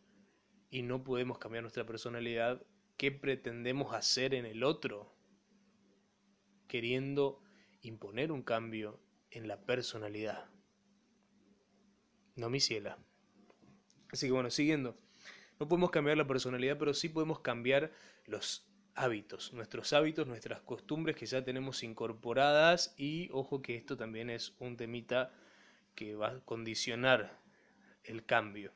y 0.70 0.84
no 0.84 1.04
podemos 1.04 1.40
cambiar 1.40 1.64
nuestra 1.64 1.86
personalidad, 1.86 2.64
¿qué 2.98 3.12
pretendemos 3.12 3.94
hacer 3.94 4.34
en 4.34 4.46
el 4.46 4.64
otro? 4.64 5.16
Queriendo 6.68 7.42
imponer 7.82 8.32
un 8.32 8.42
cambio 8.42 9.00
en 9.32 9.48
la 9.48 9.62
personalidad. 9.66 10.50
No 12.36 12.50
mi 12.50 12.60
ciela. 12.60 12.98
Así 14.12 14.28
que 14.28 14.34
bueno, 14.34 14.50
siguiendo. 14.50 14.98
No 15.60 15.68
podemos 15.68 15.92
cambiar 15.92 16.18
la 16.18 16.28
personalidad, 16.28 16.78
pero 16.78 16.94
sí 16.94 17.10
podemos 17.10 17.40
cambiar 17.40 17.92
los 18.26 18.68
hábitos, 18.94 19.54
nuestros 19.54 19.94
hábitos, 19.94 20.28
nuestras 20.28 20.62
costumbres 20.62 21.16
que 21.16 21.26
ya 21.26 21.44
tenemos 21.44 21.84
incorporadas 21.84 22.96
y 22.98 23.30
ojo 23.32 23.62
que 23.62 23.76
esto 23.76 23.96
también 23.96 24.30
es 24.30 24.56
un 24.60 24.76
temita 24.76 25.32
que 25.96 26.16
va 26.16 26.30
a 26.30 26.40
condicionar 26.42 27.40
el 28.04 28.26
cambio. 28.26 28.72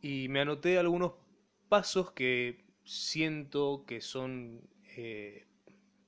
Y 0.00 0.28
me 0.28 0.40
anoté 0.40 0.78
algunos 0.78 1.14
pasos 1.68 2.12
que 2.12 2.64
siento 2.84 3.84
que 3.86 4.00
son 4.00 4.68
eh, 4.96 5.46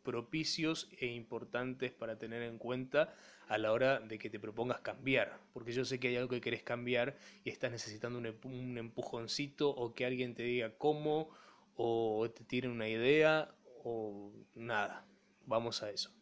propicios 0.02 0.88
e 1.00 1.06
importantes 1.06 1.92
para 1.92 2.18
tener 2.18 2.42
en 2.42 2.58
cuenta 2.58 3.14
a 3.48 3.58
la 3.58 3.72
hora 3.72 4.00
de 4.00 4.18
que 4.18 4.30
te 4.30 4.40
propongas 4.40 4.80
cambiar, 4.80 5.40
porque 5.52 5.72
yo 5.72 5.84
sé 5.84 5.98
que 5.98 6.08
hay 6.08 6.16
algo 6.16 6.30
que 6.30 6.40
querés 6.40 6.62
cambiar 6.62 7.16
y 7.44 7.50
estás 7.50 7.70
necesitando 7.70 8.18
un, 8.18 8.78
empujoncito 8.78 9.70
o 9.70 9.94
que 9.94 10.04
alguien 10.04 10.34
te 10.34 10.42
diga 10.42 10.76
cómo 10.78 11.30
o 11.76 12.28
te 12.30 12.44
tire 12.44 12.68
una 12.68 12.88
idea 12.88 13.54
o 13.84 14.32
nada. 14.54 15.06
Vamos 15.44 15.82
a 15.82 15.90
eso. 15.90 16.12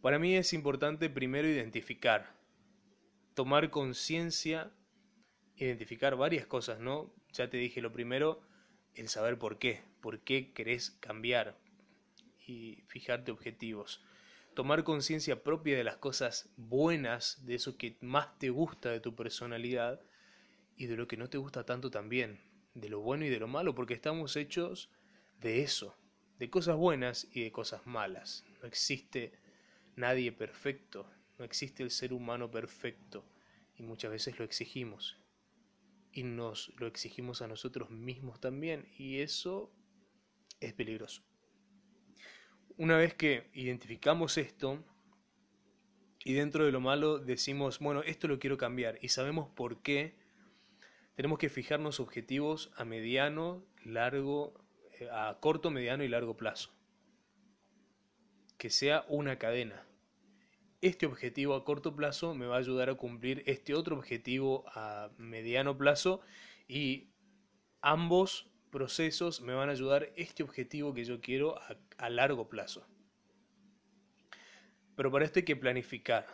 Para 0.00 0.18
mí 0.18 0.36
es 0.36 0.52
importante 0.52 1.08
primero 1.08 1.48
identificar, 1.48 2.36
tomar 3.34 3.70
conciencia, 3.70 4.72
identificar 5.56 6.16
varias 6.16 6.46
cosas, 6.46 6.80
¿no? 6.80 7.12
Ya 7.32 7.48
te 7.48 7.56
dije 7.56 7.80
lo 7.80 7.92
primero, 7.92 8.42
el 8.94 9.08
saber 9.08 9.38
por 9.38 9.58
qué, 9.58 9.82
por 10.00 10.20
qué 10.20 10.52
querés 10.52 10.90
cambiar, 11.00 11.56
y 12.46 12.82
fijarte 12.88 13.30
objetivos. 13.30 14.02
Tomar 14.54 14.84
conciencia 14.84 15.42
propia 15.42 15.76
de 15.76 15.84
las 15.84 15.96
cosas 15.96 16.48
buenas, 16.56 17.44
de 17.44 17.56
eso 17.56 17.76
que 17.76 17.96
más 18.00 18.38
te 18.38 18.50
gusta 18.50 18.90
de 18.90 19.00
tu 19.00 19.14
personalidad 19.14 20.00
y 20.76 20.86
de 20.86 20.96
lo 20.96 21.08
que 21.08 21.16
no 21.16 21.28
te 21.28 21.38
gusta 21.38 21.64
tanto 21.64 21.90
también, 21.90 22.40
de 22.74 22.88
lo 22.88 23.00
bueno 23.00 23.24
y 23.24 23.30
de 23.30 23.40
lo 23.40 23.48
malo, 23.48 23.74
porque 23.74 23.94
estamos 23.94 24.36
hechos 24.36 24.90
de 25.40 25.62
eso, 25.62 25.96
de 26.38 26.50
cosas 26.50 26.76
buenas 26.76 27.26
y 27.32 27.42
de 27.42 27.52
cosas 27.52 27.86
malas. 27.86 28.44
No 28.60 28.68
existe 28.68 29.32
nadie 29.96 30.30
perfecto, 30.32 31.10
no 31.38 31.44
existe 31.44 31.82
el 31.82 31.90
ser 31.90 32.12
humano 32.12 32.50
perfecto 32.50 33.24
y 33.76 33.82
muchas 33.82 34.12
veces 34.12 34.38
lo 34.38 34.44
exigimos 34.44 35.16
y 36.14 36.22
nos 36.22 36.72
lo 36.78 36.86
exigimos 36.86 37.42
a 37.42 37.48
nosotros 37.48 37.90
mismos 37.90 38.40
también 38.40 38.88
y 38.96 39.20
eso 39.20 39.72
es 40.60 40.72
peligroso. 40.72 41.22
Una 42.76 42.96
vez 42.96 43.14
que 43.14 43.50
identificamos 43.52 44.38
esto 44.38 44.82
y 46.24 46.32
dentro 46.32 46.64
de 46.64 46.72
lo 46.72 46.80
malo 46.80 47.18
decimos, 47.18 47.80
bueno, 47.80 48.02
esto 48.02 48.28
lo 48.28 48.38
quiero 48.38 48.56
cambiar 48.56 48.98
y 49.02 49.08
sabemos 49.08 49.48
por 49.48 49.82
qué, 49.82 50.14
tenemos 51.16 51.38
que 51.38 51.48
fijarnos 51.48 52.00
objetivos 52.00 52.72
a 52.76 52.84
mediano, 52.84 53.64
largo, 53.84 54.54
eh, 54.98 55.08
a 55.10 55.38
corto, 55.40 55.70
mediano 55.70 56.04
y 56.04 56.08
largo 56.08 56.36
plazo. 56.36 56.70
Que 58.56 58.70
sea 58.70 59.04
una 59.08 59.38
cadena. 59.38 59.86
Este 60.84 61.06
objetivo 61.06 61.54
a 61.54 61.64
corto 61.64 61.96
plazo 61.96 62.34
me 62.34 62.44
va 62.44 62.56
a 62.56 62.58
ayudar 62.58 62.90
a 62.90 62.94
cumplir 62.94 63.42
este 63.46 63.72
otro 63.72 63.96
objetivo 63.96 64.66
a 64.74 65.08
mediano 65.16 65.78
plazo 65.78 66.20
y 66.68 67.08
ambos 67.80 68.50
procesos 68.70 69.40
me 69.40 69.54
van 69.54 69.70
a 69.70 69.72
ayudar 69.72 70.12
este 70.14 70.42
objetivo 70.42 70.92
que 70.92 71.06
yo 71.06 71.22
quiero 71.22 71.58
a, 71.96 72.10
largo 72.10 72.50
plazo. 72.50 72.86
Pero 74.94 75.10
para 75.10 75.24
esto 75.24 75.38
hay 75.38 75.46
que 75.46 75.56
planificar, 75.56 76.26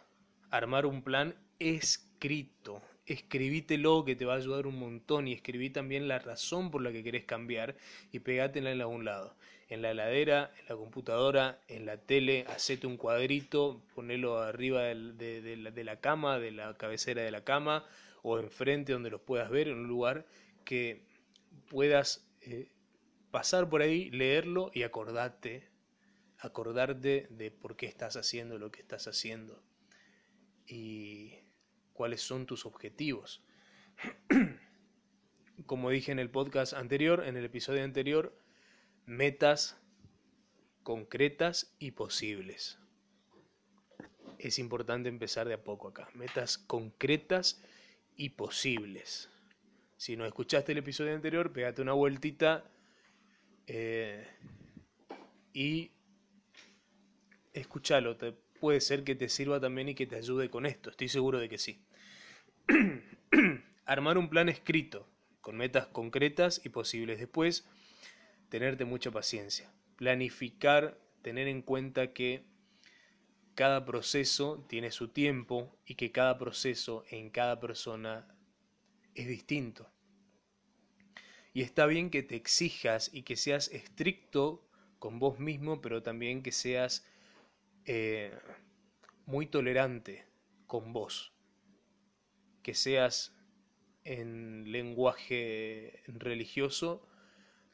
armar 0.50 0.84
un 0.84 1.04
plan 1.04 1.36
escrito. 1.60 2.82
Escribítelo 3.06 4.04
que 4.04 4.16
te 4.16 4.24
va 4.24 4.32
a 4.32 4.38
ayudar 4.38 4.66
un 4.66 4.80
montón 4.80 5.28
y 5.28 5.32
escribí 5.32 5.70
también 5.70 6.08
la 6.08 6.18
razón 6.18 6.72
por 6.72 6.82
la 6.82 6.90
que 6.90 7.04
querés 7.04 7.24
cambiar 7.24 7.76
y 8.10 8.18
pegátela 8.18 8.72
en 8.72 8.80
algún 8.80 9.04
lado. 9.04 9.36
En 9.70 9.82
la 9.82 9.92
heladera, 9.92 10.52
en 10.58 10.66
la 10.68 10.76
computadora, 10.76 11.60
en 11.68 11.86
la 11.86 11.96
tele, 11.96 12.44
hacete 12.48 12.86
un 12.86 12.98
cuadrito, 12.98 13.80
ponelo 13.94 14.38
arriba 14.38 14.82
de, 14.82 15.40
de 15.40 15.84
la 15.84 16.00
cama, 16.00 16.38
de 16.38 16.50
la 16.50 16.76
cabecera 16.76 17.22
de 17.22 17.30
la 17.30 17.44
cama 17.44 17.86
o 18.22 18.38
enfrente 18.38 18.92
donde 18.92 19.10
los 19.10 19.20
puedas 19.20 19.50
ver 19.50 19.68
en 19.68 19.78
un 19.78 19.88
lugar 19.88 20.26
que 20.64 21.02
puedas 21.68 22.28
eh, 22.42 22.70
pasar 23.30 23.68
por 23.68 23.82
ahí, 23.82 24.10
leerlo 24.10 24.70
y 24.74 24.82
acordarte, 24.82 25.68
acordarte 26.38 27.28
de 27.30 27.50
por 27.50 27.76
qué 27.76 27.86
estás 27.86 28.16
haciendo 28.16 28.58
lo 28.58 28.70
que 28.70 28.80
estás 28.80 29.06
haciendo 29.06 29.62
y 30.66 31.34
cuáles 31.92 32.22
son 32.22 32.46
tus 32.46 32.66
objetivos. 32.66 33.42
Como 35.66 35.90
dije 35.90 36.12
en 36.12 36.18
el 36.18 36.30
podcast 36.30 36.72
anterior, 36.72 37.24
en 37.26 37.36
el 37.36 37.44
episodio 37.44 37.84
anterior, 37.84 38.34
metas 39.10 39.76
concretas 40.84 41.74
y 41.80 41.90
posibles. 41.90 42.78
Es 44.38 44.60
importante 44.60 45.08
empezar 45.08 45.48
de 45.48 45.54
a 45.54 45.64
poco 45.64 45.88
acá. 45.88 46.08
Metas 46.14 46.58
concretas 46.58 47.60
y 48.16 48.30
posibles. 48.30 49.28
Si 49.96 50.16
no 50.16 50.24
escuchaste 50.24 50.72
el 50.72 50.78
episodio 50.78 51.12
anterior, 51.12 51.52
pégate 51.52 51.82
una 51.82 51.92
vueltita 51.92 52.64
eh, 53.66 54.28
y 55.52 55.90
escúchalo. 57.52 58.16
Te, 58.16 58.32
puede 58.60 58.80
ser 58.80 59.02
que 59.02 59.16
te 59.16 59.28
sirva 59.28 59.58
también 59.58 59.88
y 59.88 59.96
que 59.96 60.06
te 60.06 60.14
ayude 60.14 60.50
con 60.50 60.66
esto. 60.66 60.90
Estoy 60.90 61.08
seguro 61.08 61.40
de 61.40 61.48
que 61.48 61.58
sí. 61.58 61.82
Armar 63.86 64.18
un 64.18 64.30
plan 64.30 64.48
escrito, 64.48 65.08
con 65.40 65.56
metas 65.56 65.88
concretas 65.88 66.60
y 66.64 66.68
posibles. 66.68 67.18
Después, 67.18 67.66
tenerte 68.50 68.84
mucha 68.84 69.10
paciencia. 69.10 69.72
Planificar, 69.96 70.98
tener 71.22 71.48
en 71.48 71.62
cuenta 71.62 72.12
que 72.12 72.44
cada 73.54 73.84
proceso 73.84 74.64
tiene 74.68 74.90
su 74.90 75.08
tiempo 75.08 75.78
y 75.86 75.94
que 75.94 76.12
cada 76.12 76.36
proceso 76.36 77.04
en 77.10 77.30
cada 77.30 77.60
persona 77.60 78.26
es 79.14 79.26
distinto. 79.26 79.90
Y 81.52 81.62
está 81.62 81.86
bien 81.86 82.10
que 82.10 82.22
te 82.22 82.36
exijas 82.36 83.10
y 83.12 83.22
que 83.22 83.36
seas 83.36 83.68
estricto 83.68 84.66
con 84.98 85.18
vos 85.18 85.38
mismo, 85.38 85.80
pero 85.80 86.02
también 86.02 86.42
que 86.42 86.52
seas 86.52 87.06
eh, 87.86 88.32
muy 89.26 89.46
tolerante 89.46 90.26
con 90.66 90.92
vos. 90.92 91.32
Que 92.62 92.74
seas 92.74 93.34
en 94.04 94.70
lenguaje 94.70 96.02
religioso, 96.06 97.06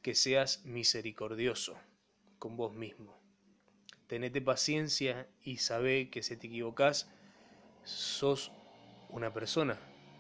que 0.07 0.15
seas 0.15 0.65
misericordioso 0.65 1.77
con 2.39 2.57
vos 2.57 2.73
mismo. 2.73 3.19
Tenete 4.07 4.41
paciencia 4.41 5.27
y 5.43 5.57
sabe 5.57 6.11
que 6.11 6.23
si 6.23 6.37
te 6.37 6.47
equivocas, 6.47 7.11
sos 7.83 8.53
una 9.09 9.33
persona 9.33 9.77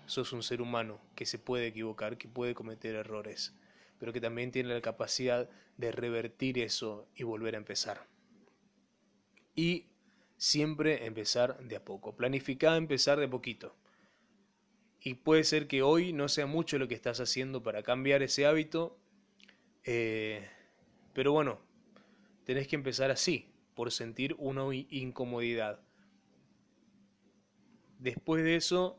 sos 0.06 0.32
un 0.32 0.42
ser 0.42 0.60
humano 0.60 1.00
que 1.14 1.24
se 1.24 1.38
puede 1.38 1.68
equivocar, 1.68 2.18
que 2.18 2.26
puede 2.26 2.52
cometer 2.52 2.96
errores, 2.96 3.54
pero 4.00 4.12
que 4.12 4.20
también 4.20 4.50
tiene 4.50 4.74
la 4.74 4.80
capacidad 4.80 5.48
de 5.76 5.92
revertir 5.92 6.58
eso 6.58 7.06
y 7.14 7.22
volver 7.22 7.54
a 7.54 7.58
empezar. 7.58 8.08
Y 9.54 9.86
siempre 10.36 11.06
empezar 11.06 11.60
de 11.60 11.76
a 11.76 11.84
poco. 11.84 12.16
Planificar 12.16 12.76
empezar 12.76 13.20
de 13.20 13.28
poquito. 13.28 13.76
Y 15.00 15.14
puede 15.14 15.44
ser 15.44 15.68
que 15.68 15.82
hoy 15.82 16.12
no 16.12 16.28
sea 16.28 16.46
mucho 16.46 16.76
lo 16.76 16.88
que 16.88 16.96
estás 16.96 17.20
haciendo 17.20 17.62
para 17.62 17.84
cambiar 17.84 18.24
ese 18.24 18.46
hábito, 18.46 18.98
eh, 19.86 20.46
pero 21.14 21.32
bueno, 21.32 21.58
tenés 22.44 22.68
que 22.68 22.76
empezar 22.76 23.10
así, 23.10 23.50
por 23.74 23.90
sentir 23.92 24.34
una 24.38 24.62
incomodidad. 24.74 25.80
Después 27.98 28.44
de 28.44 28.56
eso, 28.56 28.98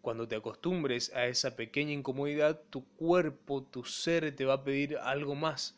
cuando 0.00 0.28
te 0.28 0.36
acostumbres 0.36 1.12
a 1.14 1.26
esa 1.26 1.56
pequeña 1.56 1.92
incomodidad, 1.92 2.62
tu 2.70 2.86
cuerpo, 2.94 3.64
tu 3.64 3.84
ser 3.84 4.34
te 4.36 4.44
va 4.44 4.54
a 4.54 4.64
pedir 4.64 4.96
algo 4.98 5.34
más. 5.34 5.76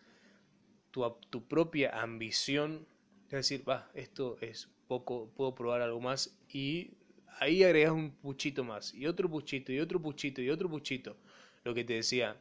Tu, 0.91 1.09
tu 1.31 1.47
propia 1.47 2.03
ambición 2.03 2.87
es 3.31 3.49
decir, 3.49 3.69
va, 3.69 3.89
esto 3.95 4.39
es 4.41 4.69
poco, 4.89 5.31
puedo 5.37 5.55
probar 5.55 5.83
algo 5.83 6.01
más 6.01 6.37
y 6.49 6.91
ahí 7.39 7.63
agregas 7.63 7.93
un 7.93 8.11
puchito 8.11 8.65
más 8.65 8.93
y 8.93 9.07
otro 9.07 9.31
puchito 9.31 9.73
y 9.73 9.79
otro 9.79 10.03
puchito 10.03 10.43
y 10.43 10.51
otro 10.51 10.69
puchito. 10.69 11.17
Lo 11.63 11.73
que 11.73 11.85
te 11.85 11.95
decía, 11.95 12.37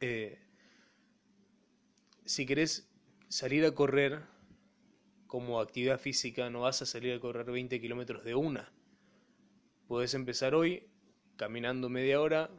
eh, 0.00 0.38
si 2.24 2.46
querés 2.46 2.88
salir 3.28 3.64
a 3.64 3.74
correr 3.74 4.22
como 5.26 5.60
actividad 5.60 5.98
física 5.98 6.50
no 6.50 6.60
vas 6.60 6.82
a 6.82 6.86
salir 6.86 7.14
a 7.14 7.20
correr 7.20 7.50
20 7.50 7.80
kilómetros 7.80 8.24
de 8.24 8.34
una. 8.34 8.70
Puedes 9.88 10.12
empezar 10.14 10.54
hoy 10.54 10.86
caminando 11.36 11.88
media 11.88 12.20
hora 12.20 12.50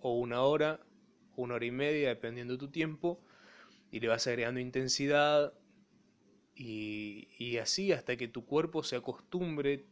o 0.00 0.18
una 0.18 0.42
hora, 0.42 0.80
una 1.34 1.54
hora 1.54 1.66
y 1.66 1.72
media, 1.72 2.10
dependiendo 2.10 2.54
de 2.54 2.58
tu 2.58 2.68
tiempo, 2.68 3.20
y 3.90 4.00
le 4.00 4.08
vas 4.08 4.26
agregando 4.26 4.60
intensidad 4.60 5.52
y, 6.54 7.58
así 7.58 7.92
hasta 7.92 8.16
que 8.16 8.28
tu 8.28 8.46
cuerpo 8.46 8.82
se 8.82 8.96
acostumbre 8.96 9.84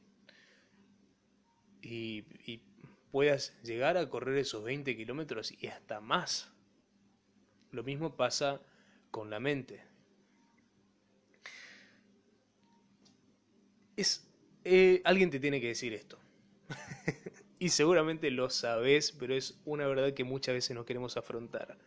y, 1.83 2.25
y 2.47 2.63
puedas 3.11 3.61
llegar 3.63 3.97
a 3.97 4.09
correr 4.09 4.39
esos 4.39 4.63
20 4.63 4.97
kilómetros 4.97 5.53
y 5.61 5.67
hasta 5.67 6.01
más. 6.01 6.53
Lo 7.73 7.83
mismo 7.83 8.17
pasa 8.17 8.61
con 9.15 9.31
la 9.31 9.39
mente. 9.39 9.81
Es, 13.97 14.29
eh, 14.65 15.03
alguien 15.05 15.31
te 15.31 15.39
tiene 15.39 15.61
que 15.61 15.69
decir 15.69 15.95
esto. 15.95 16.19
y 17.61 17.69
seguramente 17.69 18.29
lo 18.33 18.51
sabes, 18.51 19.13
pero 19.13 19.37
es 19.37 19.61
una 19.67 19.87
verdad 19.87 20.15
que 20.15 20.25
muchas 20.25 20.57
veces 20.57 20.75
no 20.75 20.85
queremos 20.85 21.17
afrontar. 21.17 21.79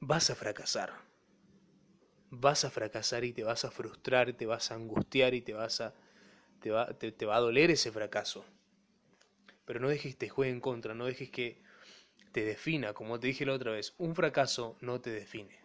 Vas 0.00 0.30
a 0.30 0.34
fracasar. 0.34 0.90
Vas 2.30 2.64
a 2.64 2.70
fracasar 2.70 3.22
y 3.22 3.34
te 3.34 3.44
vas 3.44 3.66
a 3.66 3.70
frustrar, 3.70 4.32
te 4.32 4.46
vas 4.46 4.70
a 4.70 4.76
angustiar 4.76 5.34
y 5.34 5.42
te 5.42 5.52
vas 5.52 5.82
a 5.82 5.92
te 6.62 6.70
va, 6.70 6.94
te 6.94 7.26
va 7.26 7.36
a 7.36 7.40
doler 7.40 7.70
ese 7.70 7.92
fracaso. 7.92 8.42
Pero 9.66 9.80
no 9.80 9.90
dejes 9.90 10.14
que 10.14 10.20
te 10.20 10.28
juegue 10.30 10.50
en 10.50 10.62
contra, 10.62 10.94
no 10.94 11.04
dejes 11.04 11.28
que 11.28 11.60
te 12.32 12.44
defina, 12.44 12.92
como 12.94 13.18
te 13.18 13.28
dije 13.28 13.46
la 13.46 13.54
otra 13.54 13.72
vez. 13.72 13.94
Un 13.98 14.14
fracaso 14.14 14.76
no 14.80 15.00
te 15.00 15.10
define. 15.10 15.60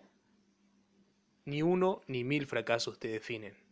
Ni 1.45 1.61
uno 1.61 2.01
ni 2.07 2.23
mil 2.23 2.45
fracasos 2.47 2.99
te 2.99 3.07
definen 3.07 3.65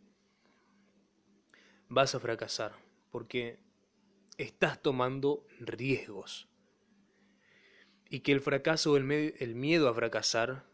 vas 1.94 2.14
a 2.14 2.20
fracasar, 2.20 2.72
porque 3.10 3.58
estás 4.36 4.82
tomando 4.82 5.46
riesgos. 5.60 6.48
Y 8.08 8.20
que 8.20 8.32
el 8.32 8.40
fracaso 8.40 8.92
o 8.92 8.96
el, 8.96 9.10
el 9.38 9.54
miedo 9.54 9.88
a 9.88 9.94
fracasar 9.94 10.64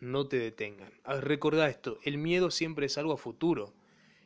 no 0.00 0.26
te 0.26 0.38
detengan. 0.38 0.92
Ah, 1.04 1.20
recordá 1.20 1.68
esto, 1.68 1.98
el 2.02 2.18
miedo 2.18 2.50
siempre 2.50 2.86
es 2.86 2.98
algo 2.98 3.12
a 3.12 3.18
futuro. 3.18 3.74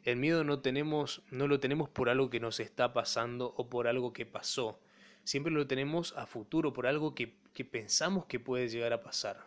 El 0.04 0.16
miedo 0.16 0.42
no, 0.42 0.60
tenemos, 0.60 1.22
no 1.30 1.48
lo 1.48 1.60
tenemos 1.60 1.88
por 1.90 2.08
algo 2.08 2.30
que 2.30 2.40
nos 2.40 2.60
está 2.60 2.92
pasando 2.94 3.52
o 3.56 3.68
por 3.68 3.88
algo 3.88 4.12
que 4.12 4.24
pasó. 4.24 4.80
Siempre 5.28 5.52
lo 5.52 5.66
tenemos 5.66 6.16
a 6.16 6.24
futuro, 6.24 6.72
por 6.72 6.86
algo 6.86 7.14
que, 7.14 7.34
que 7.52 7.62
pensamos 7.62 8.24
que 8.24 8.40
puede 8.40 8.66
llegar 8.66 8.94
a 8.94 9.02
pasar. 9.02 9.46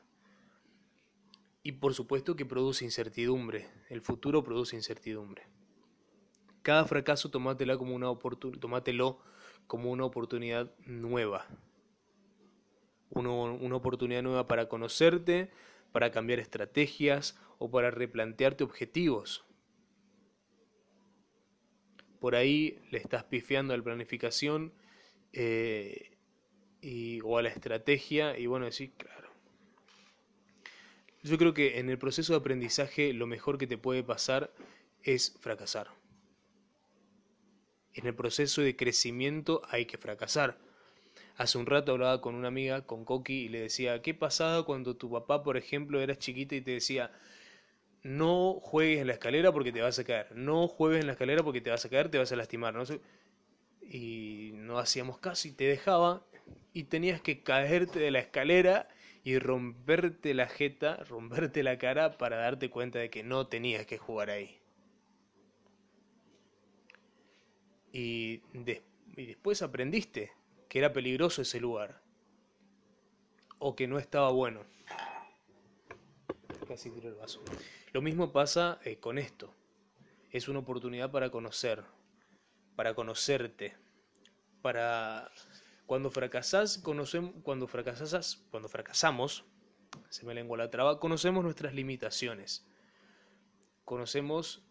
Y 1.63 1.71
por 1.71 1.95
supuesto 1.95 2.35
que 2.35 2.45
produce 2.45 2.85
incertidumbre. 2.85 3.67
El 3.89 4.01
futuro 4.01 4.43
produce 4.43 4.75
incertidumbre. 4.75 5.41
Cada 6.61 6.85
fracaso 6.85 7.31
tomátelo 7.31 7.79
como 7.79 7.95
una, 7.95 8.13
tomátelo 8.59 9.21
como 9.65 9.89
una 9.89 10.05
oportunidad 10.05 10.71
nueva. 10.85 11.47
una 13.09 13.75
oportunidad 13.75 14.21
nueva 14.21 14.47
para 14.47 14.69
conocerte, 14.69 15.49
para 15.91 16.11
cambiar 16.11 16.37
estrategias 16.37 17.39
o 17.57 17.71
para 17.71 17.89
replantearte 17.89 18.63
objetivos. 18.63 19.43
Por 22.19 22.35
ahí 22.35 22.77
le 22.91 22.99
estás 22.99 23.23
pifiando 23.23 23.73
a 23.73 23.77
la 23.77 23.83
planificación 23.83 24.73
eh, 25.33 26.11
y, 26.81 27.21
o 27.21 27.37
a 27.37 27.41
la 27.41 27.49
estrategia 27.49 28.37
y 28.37 28.47
bueno, 28.47 28.65
decir, 28.65 28.91
claro. 28.97 29.29
Yo 31.23 31.37
creo 31.37 31.53
que 31.53 31.79
en 31.79 31.89
el 31.89 31.97
proceso 31.97 32.33
de 32.33 32.39
aprendizaje 32.39 33.13
lo 33.13 33.27
mejor 33.27 33.57
que 33.57 33.67
te 33.67 33.77
puede 33.77 34.03
pasar 34.03 34.51
es 35.03 35.35
fracasar 35.39 35.87
en 37.93 38.07
el 38.07 38.15
proceso 38.15 38.61
de 38.61 38.75
crecimiento 38.75 39.61
hay 39.69 39.85
que 39.85 39.97
fracasar. 39.97 40.57
Hace 41.35 41.57
un 41.57 41.65
rato 41.65 41.91
hablaba 41.93 42.21
con 42.21 42.35
una 42.35 42.47
amiga, 42.47 42.85
con 42.85 43.05
Coqui, 43.05 43.45
y 43.45 43.49
le 43.49 43.61
decía, 43.61 44.01
¿qué 44.01 44.13
pasaba 44.13 44.63
cuando 44.63 44.95
tu 44.95 45.09
papá, 45.09 45.43
por 45.43 45.57
ejemplo, 45.57 45.99
eras 45.99 46.19
chiquita 46.19 46.55
y 46.55 46.61
te 46.61 46.71
decía, 46.71 47.11
no 48.03 48.59
juegues 48.61 48.99
en 48.99 49.07
la 49.07 49.13
escalera 49.13 49.51
porque 49.51 49.71
te 49.71 49.81
vas 49.81 49.97
a 49.99 50.03
caer, 50.03 50.27
no 50.35 50.67
juegues 50.67 51.01
en 51.01 51.07
la 51.07 51.13
escalera 51.13 51.43
porque 51.43 51.61
te 51.61 51.69
vas 51.69 51.85
a 51.85 51.89
caer, 51.89 52.09
te 52.09 52.17
vas 52.17 52.31
a 52.31 52.35
lastimar, 52.35 52.73
no 52.73 52.83
Y 53.81 54.51
no 54.53 54.79
hacíamos 54.79 55.19
caso 55.19 55.47
y 55.47 55.51
te 55.51 55.65
dejaba 55.65 56.25
y 56.73 56.83
tenías 56.83 57.21
que 57.21 57.43
caerte 57.43 57.99
de 57.99 58.11
la 58.11 58.19
escalera 58.19 58.87
y 59.23 59.37
romperte 59.39 60.33
la 60.33 60.47
jeta, 60.47 60.97
romperte 61.09 61.63
la 61.63 61.77
cara 61.77 62.17
para 62.17 62.37
darte 62.37 62.69
cuenta 62.69 62.99
de 62.99 63.09
que 63.09 63.23
no 63.23 63.47
tenías 63.47 63.85
que 63.85 63.97
jugar 63.97 64.29
ahí. 64.29 64.61
y, 67.93 68.41
después 69.15 69.61
aprendiste 69.61 70.31
que 70.69 70.79
era 70.79 70.93
peligroso 70.93 71.41
ese 71.41 71.59
lugar 71.59 72.01
o 73.59 73.75
que 73.75 73.87
no 73.87 73.99
estaba 73.99 74.31
bueno. 74.31 74.61
Casi 76.67 76.89
tiro 76.89 77.09
el 77.09 77.15
vaso. 77.15 77.43
Lo 77.91 78.01
mismo 78.01 78.31
pasa 78.31 78.79
eh, 78.83 78.97
con 78.97 79.17
esto. 79.17 79.53
Es 80.31 80.47
una 80.47 80.59
oportunidad 80.59 81.11
para 81.11 81.29
conocer, 81.29 81.83
para 82.75 82.93
conocerte, 82.93 83.75
para 84.61 85.31
cuando 85.85 86.09
fracasás, 86.09 86.77
conocemos, 86.77 87.33
cuando 87.43 87.67
fracasas, 87.67 88.45
cuando 88.49 88.69
fracasamos, 88.69 89.45
se 90.09 90.25
me 90.25 90.33
lengua 90.33 90.57
la 90.57 90.71
traba, 90.71 90.99
conocemos 90.99 91.43
nuestras 91.43 91.73
limitaciones. 91.73 92.65
Conocemos 93.83 94.63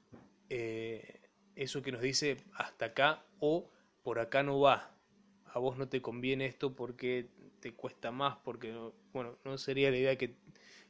eh, 0.49 1.21
eso 1.57 1.83
que 1.83 1.93
nos 1.93 2.01
dice 2.01 2.39
hasta 2.55 2.87
acá 2.87 3.25
o 3.39 3.71
por 4.03 4.19
acá 4.19 4.43
no 4.43 4.61
va. 4.61 4.95
A 5.45 5.59
vos 5.59 5.77
no 5.77 5.89
te 5.89 6.01
conviene 6.01 6.47
esto 6.47 6.75
porque 6.75 7.29
te 7.61 7.75
cuesta 7.75 8.11
más, 8.11 8.39
porque, 8.45 8.75
bueno, 9.13 9.37
no 9.45 9.59
sería 9.59 9.91
la 9.91 9.99
idea 9.99 10.17
que, 10.17 10.37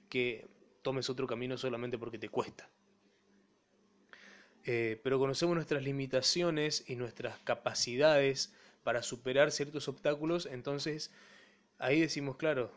que 0.08 0.48
tomes 0.82 1.10
otro 1.10 1.26
camino 1.26 1.56
solamente 1.58 1.98
porque 1.98 2.18
te 2.18 2.28
cuesta. 2.28 2.70
Eh, 4.66 5.00
pero 5.02 5.18
conocemos 5.18 5.54
nuestras 5.54 5.82
limitaciones 5.82 6.84
y 6.86 6.96
nuestras 6.96 7.38
capacidades 7.40 8.52
para 8.84 9.02
superar 9.02 9.50
ciertos 9.50 9.88
obstáculos, 9.88 10.46
entonces 10.46 11.10
ahí 11.78 12.00
decimos, 12.00 12.36
claro, 12.36 12.70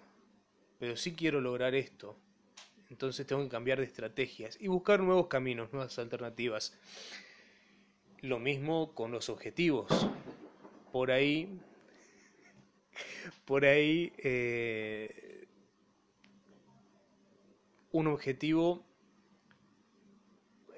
pero 0.80 0.96
sí 0.96 1.14
quiero 1.14 1.42
lograr 1.42 1.76
esto, 1.76 2.18
entonces 2.90 3.26
tengo 3.26 3.44
que 3.44 3.50
cambiar 3.50 3.80
de 3.80 3.86
estrategias 3.86 4.58
y 4.62 4.68
buscar 4.68 5.00
nuevos 5.00 5.28
caminos, 5.28 5.74
nuevas 5.74 5.98
alternativas. 6.00 6.78
Lo 8.22 8.40
mismo 8.40 8.94
con 8.94 9.12
los 9.12 9.30
objetivos. 9.30 9.88
Por 10.92 11.12
ahí, 11.12 11.60
por 13.46 13.66
ahí, 13.66 14.14
eh, 14.20 15.48
un 17.92 18.08
objetivo 18.08 18.86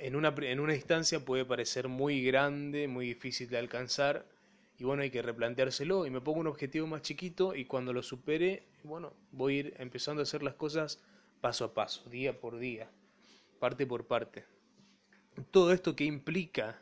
en 0.05 0.15
una, 0.15 0.35
en 0.37 0.59
una 0.59 0.75
instancia 0.75 1.25
puede 1.25 1.45
parecer 1.45 1.87
muy 1.87 2.23
grande, 2.23 2.87
muy 2.87 3.07
difícil 3.07 3.49
de 3.49 3.57
alcanzar, 3.57 4.27
y 4.77 4.83
bueno, 4.83 5.01
hay 5.01 5.09
que 5.09 5.23
replanteárselo, 5.23 6.05
y 6.05 6.11
me 6.11 6.21
pongo 6.21 6.41
un 6.41 6.47
objetivo 6.47 6.85
más 6.85 7.01
chiquito, 7.01 7.55
y 7.55 7.65
cuando 7.65 7.91
lo 7.91 8.03
supere, 8.03 8.67
bueno, 8.83 9.13
voy 9.31 9.55
a 9.55 9.59
ir 9.61 9.73
empezando 9.79 10.21
a 10.21 10.23
hacer 10.23 10.43
las 10.43 10.53
cosas 10.53 11.01
paso 11.41 11.65
a 11.65 11.73
paso, 11.73 12.07
día 12.11 12.39
por 12.39 12.59
día, 12.59 12.87
parte 13.59 13.87
por 13.87 14.05
parte. 14.05 14.45
Todo 15.49 15.73
esto 15.73 15.95
que 15.95 16.03
implica 16.03 16.79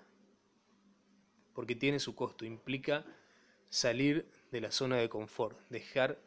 porque 1.54 1.76
tiene 1.76 2.00
su 2.00 2.16
costo, 2.16 2.44
implica 2.44 3.06
salir 3.70 4.28
de 4.52 4.60
la 4.60 4.72
zona 4.72 4.98
de 4.98 5.08
confort, 5.08 5.58
dejar 5.70 6.20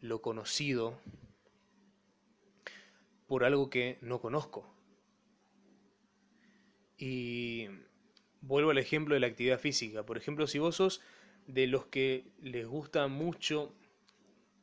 lo 0.00 0.22
conocido 0.22 0.98
por 3.26 3.44
algo 3.44 3.68
que 3.68 3.98
no 4.00 4.22
conozco. 4.22 4.79
Y 7.00 7.66
vuelvo 8.42 8.70
al 8.70 8.78
ejemplo 8.78 9.14
de 9.14 9.20
la 9.20 9.26
actividad 9.26 9.58
física. 9.58 10.04
Por 10.04 10.18
ejemplo, 10.18 10.46
si 10.46 10.58
vos 10.58 10.76
sos 10.76 11.00
de 11.46 11.66
los 11.66 11.86
que 11.86 12.26
les 12.42 12.66
gusta 12.66 13.08
mucho 13.08 13.74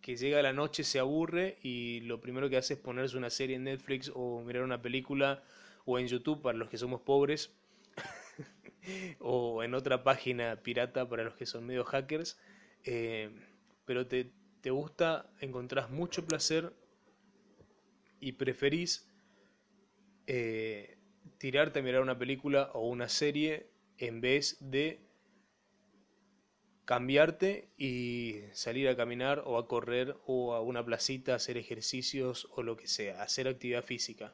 que 0.02 0.16
llega 0.16 0.42
la 0.44 0.54
noche, 0.54 0.84
se 0.84 1.00
aburre 1.00 1.58
y 1.64 2.02
lo 2.02 2.22
primero 2.22 2.50
que 2.50 2.58
hace 2.58 2.76
es 2.76 2.80
ponerse 2.80 3.18
una 3.18 3.32
serie 3.32 3.56
en 3.56 3.64
Netflix 3.64 4.12
o 4.14 4.42
mirar 4.44 4.64
una 4.64 4.82
película 4.82 5.44
o 5.86 5.98
en 5.98 6.08
YouTube 6.08 6.42
para 6.42 6.58
los 6.58 6.70
que 6.70 6.78
somos 6.78 7.02
pobres 7.02 7.52
o 9.20 9.64
en 9.64 9.74
otra 9.74 10.04
página 10.04 10.56
pirata 10.58 11.10
para 11.10 11.24
los 11.24 11.36
que 11.36 11.46
son 11.46 11.66
medio 11.66 11.84
hackers, 11.84 12.40
eh, 12.84 13.32
pero 13.86 14.08
te, 14.08 14.32
te 14.62 14.70
gusta, 14.70 15.30
encontrás 15.40 15.90
mucho 15.90 16.26
placer 16.26 16.72
y 18.20 18.34
preferís 18.34 19.10
eh, 20.28 20.97
tirarte 21.38 21.80
a 21.80 21.82
mirar 21.84 22.02
una 22.02 22.18
película 22.18 22.72
o 22.74 22.88
una 22.88 23.10
serie 23.10 23.70
en 23.98 24.22
vez 24.22 24.58
de 24.60 25.00
cambiarte 26.86 27.70
y 27.78 28.44
salir 28.54 28.88
a 28.88 28.96
caminar 28.96 29.44
o 29.46 29.58
a 29.58 29.68
correr 29.68 30.16
o 30.26 30.54
a 30.54 30.62
una 30.62 30.86
placita, 30.86 31.36
hacer 31.36 31.58
ejercicios 31.58 32.48
o 32.52 32.64
lo 32.64 32.78
que 32.78 32.88
sea, 32.88 33.22
hacer 33.22 33.48
actividad 33.48 33.84
física. 33.84 34.34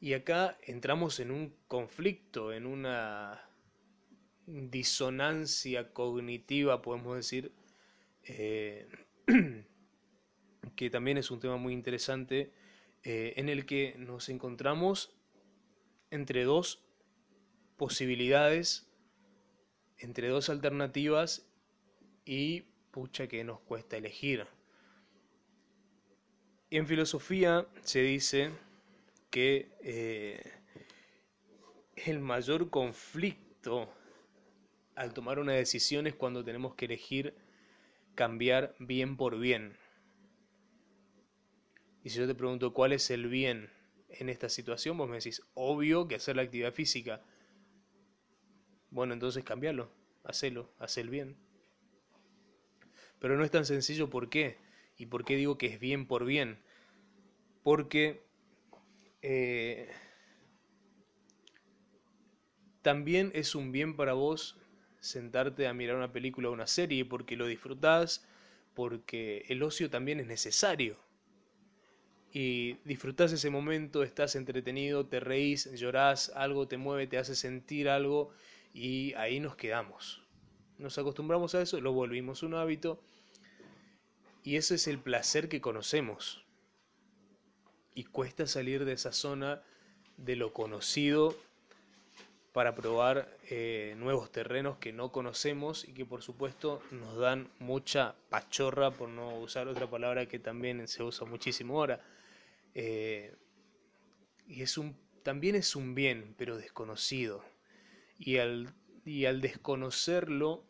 Y 0.00 0.12
acá 0.12 0.58
entramos 0.62 1.18
en 1.18 1.30
un 1.30 1.56
conflicto, 1.66 2.52
en 2.52 2.66
una 2.66 3.42
disonancia 4.46 5.92
cognitiva, 5.92 6.82
podemos 6.82 7.16
decir, 7.16 7.52
eh, 8.22 8.86
que 10.76 10.90
también 10.90 11.18
es 11.18 11.30
un 11.30 11.40
tema 11.40 11.56
muy 11.56 11.72
interesante, 11.72 12.52
eh, 13.04 13.34
en 13.36 13.48
el 13.48 13.66
que 13.66 13.94
nos 13.98 14.28
encontramos 14.28 15.14
entre 16.10 16.44
dos 16.44 16.82
posibilidades, 17.76 18.88
entre 19.98 20.28
dos 20.28 20.48
alternativas 20.48 21.46
y 22.24 22.62
pucha 22.90 23.28
que 23.28 23.44
nos 23.44 23.60
cuesta 23.60 23.96
elegir. 23.96 24.46
Y 26.70 26.76
en 26.76 26.86
filosofía 26.86 27.66
se 27.82 28.02
dice 28.02 28.50
que 29.30 29.70
eh, 29.80 30.52
el 31.96 32.20
mayor 32.20 32.70
conflicto 32.70 33.88
al 34.94 35.14
tomar 35.14 35.38
una 35.38 35.52
decisión 35.52 36.06
es 36.06 36.14
cuando 36.14 36.44
tenemos 36.44 36.74
que 36.74 36.86
elegir 36.86 37.34
cambiar 38.14 38.74
bien 38.78 39.16
por 39.16 39.38
bien. 39.38 39.76
Y 42.08 42.10
si 42.10 42.20
yo 42.20 42.26
te 42.26 42.34
pregunto 42.34 42.72
cuál 42.72 42.94
es 42.94 43.10
el 43.10 43.28
bien 43.28 43.68
en 44.08 44.30
esta 44.30 44.48
situación, 44.48 44.96
vos 44.96 45.10
me 45.10 45.16
decís, 45.16 45.42
obvio 45.52 46.08
que 46.08 46.14
hacer 46.14 46.36
la 46.36 46.40
actividad 46.40 46.72
física. 46.72 47.20
Bueno, 48.90 49.12
entonces 49.12 49.44
cambiarlo, 49.44 49.90
hacelo, 50.24 50.72
haz 50.78 50.96
el 50.96 51.10
bien. 51.10 51.36
Pero 53.18 53.36
no 53.36 53.44
es 53.44 53.50
tan 53.50 53.66
sencillo, 53.66 54.08
¿por 54.08 54.30
qué? 54.30 54.56
¿Y 54.96 55.04
por 55.04 55.26
qué 55.26 55.36
digo 55.36 55.58
que 55.58 55.66
es 55.66 55.78
bien 55.78 56.06
por 56.06 56.24
bien? 56.24 56.58
Porque 57.62 58.22
eh, 59.20 59.90
también 62.80 63.32
es 63.34 63.54
un 63.54 63.70
bien 63.70 63.96
para 63.96 64.14
vos 64.14 64.56
sentarte 65.00 65.66
a 65.66 65.74
mirar 65.74 65.96
una 65.96 66.10
película 66.10 66.48
o 66.48 66.52
una 66.52 66.68
serie 66.68 67.04
porque 67.04 67.36
lo 67.36 67.46
disfrutás, 67.46 68.26
porque 68.72 69.44
el 69.50 69.62
ocio 69.62 69.90
también 69.90 70.20
es 70.20 70.26
necesario. 70.26 71.06
Y 72.32 72.74
disfrutás 72.84 73.32
ese 73.32 73.50
momento, 73.50 74.02
estás 74.02 74.36
entretenido, 74.36 75.06
te 75.06 75.20
reís, 75.20 75.70
llorás, 75.72 76.30
algo 76.34 76.68
te 76.68 76.76
mueve, 76.76 77.06
te 77.06 77.18
hace 77.18 77.34
sentir 77.34 77.88
algo 77.88 78.30
y 78.74 79.14
ahí 79.14 79.40
nos 79.40 79.56
quedamos. 79.56 80.22
Nos 80.78 80.98
acostumbramos 80.98 81.54
a 81.54 81.62
eso, 81.62 81.80
lo 81.80 81.92
volvimos 81.92 82.42
un 82.42 82.54
hábito 82.54 83.00
y 84.44 84.56
ese 84.56 84.76
es 84.76 84.86
el 84.86 84.98
placer 84.98 85.48
que 85.48 85.60
conocemos 85.60 86.44
y 87.94 88.04
cuesta 88.04 88.46
salir 88.46 88.84
de 88.84 88.92
esa 88.92 89.12
zona 89.12 89.62
de 90.16 90.36
lo 90.36 90.52
conocido 90.52 91.36
para 92.52 92.74
probar 92.74 93.28
eh, 93.50 93.94
nuevos 93.98 94.30
terrenos 94.30 94.78
que 94.78 94.92
no 94.92 95.12
conocemos 95.12 95.86
y 95.86 95.92
que 95.92 96.04
por 96.04 96.22
supuesto 96.22 96.82
nos 96.90 97.16
dan 97.16 97.48
mucha 97.58 98.14
pachorra, 98.30 98.90
por 98.90 99.08
no 99.08 99.38
usar 99.38 99.68
otra 99.68 99.88
palabra 99.88 100.26
que 100.26 100.38
también 100.38 100.86
se 100.88 101.02
usa 101.02 101.26
muchísimo 101.26 101.78
ahora. 101.78 102.00
Eh, 102.80 103.34
y 104.46 104.62
es 104.62 104.78
un, 104.78 104.96
también 105.24 105.56
es 105.56 105.74
un 105.74 105.96
bien, 105.96 106.36
pero 106.38 106.56
desconocido. 106.56 107.44
Y 108.20 108.36
al, 108.36 108.72
y 109.04 109.24
al 109.24 109.40
desconocerlo, 109.40 110.64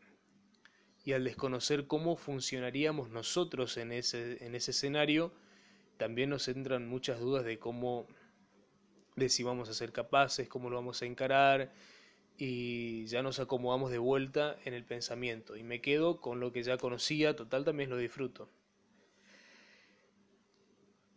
y 1.05 1.13
al 1.13 1.25
desconocer 1.25 1.87
cómo 1.87 2.17
funcionaríamos 2.17 3.11
nosotros 3.11 3.77
en 3.77 3.93
ese, 3.93 4.43
en 4.43 4.55
ese 4.55 4.71
escenario, 4.71 5.35
también 5.99 6.31
nos 6.31 6.49
entran 6.49 6.89
muchas 6.89 7.21
dudas 7.21 7.45
de 7.45 7.59
cómo, 7.59 8.07
de 9.17 9.29
si 9.29 9.43
vamos 9.43 9.69
a 9.69 9.75
ser 9.75 9.93
capaces, 9.93 10.49
cómo 10.49 10.71
lo 10.71 10.77
vamos 10.77 11.03
a 11.03 11.07
encarar, 11.07 11.75
y 12.39 13.05
ya 13.05 13.23
nos 13.23 13.39
acomodamos 13.39 13.91
de 13.91 13.99
vuelta 13.99 14.57
en 14.65 14.73
el 14.73 14.87
pensamiento. 14.87 15.57
Y 15.57 15.63
me 15.63 15.83
quedo 15.83 16.23
con 16.23 16.41
lo 16.41 16.53
que 16.53 16.63
ya 16.63 16.79
conocía, 16.79 17.37
total 17.37 17.67
también 17.67 17.91
lo 17.91 17.99
disfruto. 17.99 18.49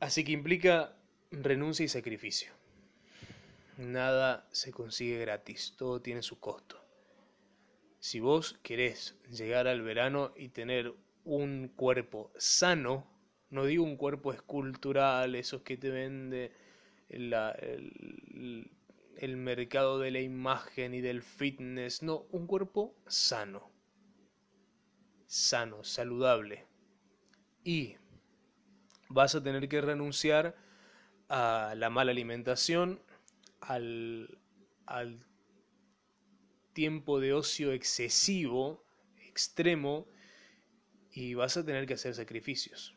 Así 0.01 0.23
que 0.23 0.31
implica 0.31 0.97
renuncia 1.29 1.85
y 1.85 1.87
sacrificio. 1.87 2.51
Nada 3.77 4.47
se 4.51 4.71
consigue 4.71 5.19
gratis, 5.19 5.75
todo 5.77 6.01
tiene 6.01 6.23
su 6.23 6.39
costo. 6.39 6.83
Si 7.99 8.19
vos 8.19 8.57
querés 8.63 9.15
llegar 9.29 9.67
al 9.67 9.83
verano 9.83 10.33
y 10.35 10.49
tener 10.49 10.91
un 11.23 11.67
cuerpo 11.75 12.31
sano, 12.35 13.07
no 13.51 13.65
digo 13.65 13.83
un 13.83 13.95
cuerpo 13.95 14.33
escultural, 14.33 15.35
esos 15.35 15.61
que 15.61 15.77
te 15.77 15.91
vende 15.91 16.51
el, 17.09 18.71
el 19.17 19.37
mercado 19.37 19.99
de 19.99 20.09
la 20.09 20.21
imagen 20.21 20.95
y 20.95 21.01
del 21.01 21.21
fitness, 21.21 22.01
no, 22.01 22.25
un 22.31 22.47
cuerpo 22.47 22.95
sano, 23.05 23.71
sano, 25.27 25.83
saludable. 25.83 26.65
Y 27.63 27.97
vas 29.13 29.35
a 29.35 29.43
tener 29.43 29.67
que 29.67 29.81
renunciar 29.81 30.55
a 31.29 31.73
la 31.75 31.89
mala 31.89 32.11
alimentación, 32.11 33.01
al, 33.59 34.39
al 34.85 35.25
tiempo 36.73 37.19
de 37.19 37.33
ocio 37.33 37.71
excesivo, 37.71 38.83
extremo, 39.27 40.07
y 41.11 41.33
vas 41.33 41.57
a 41.57 41.65
tener 41.65 41.85
que 41.85 41.95
hacer 41.95 42.15
sacrificios. 42.15 42.95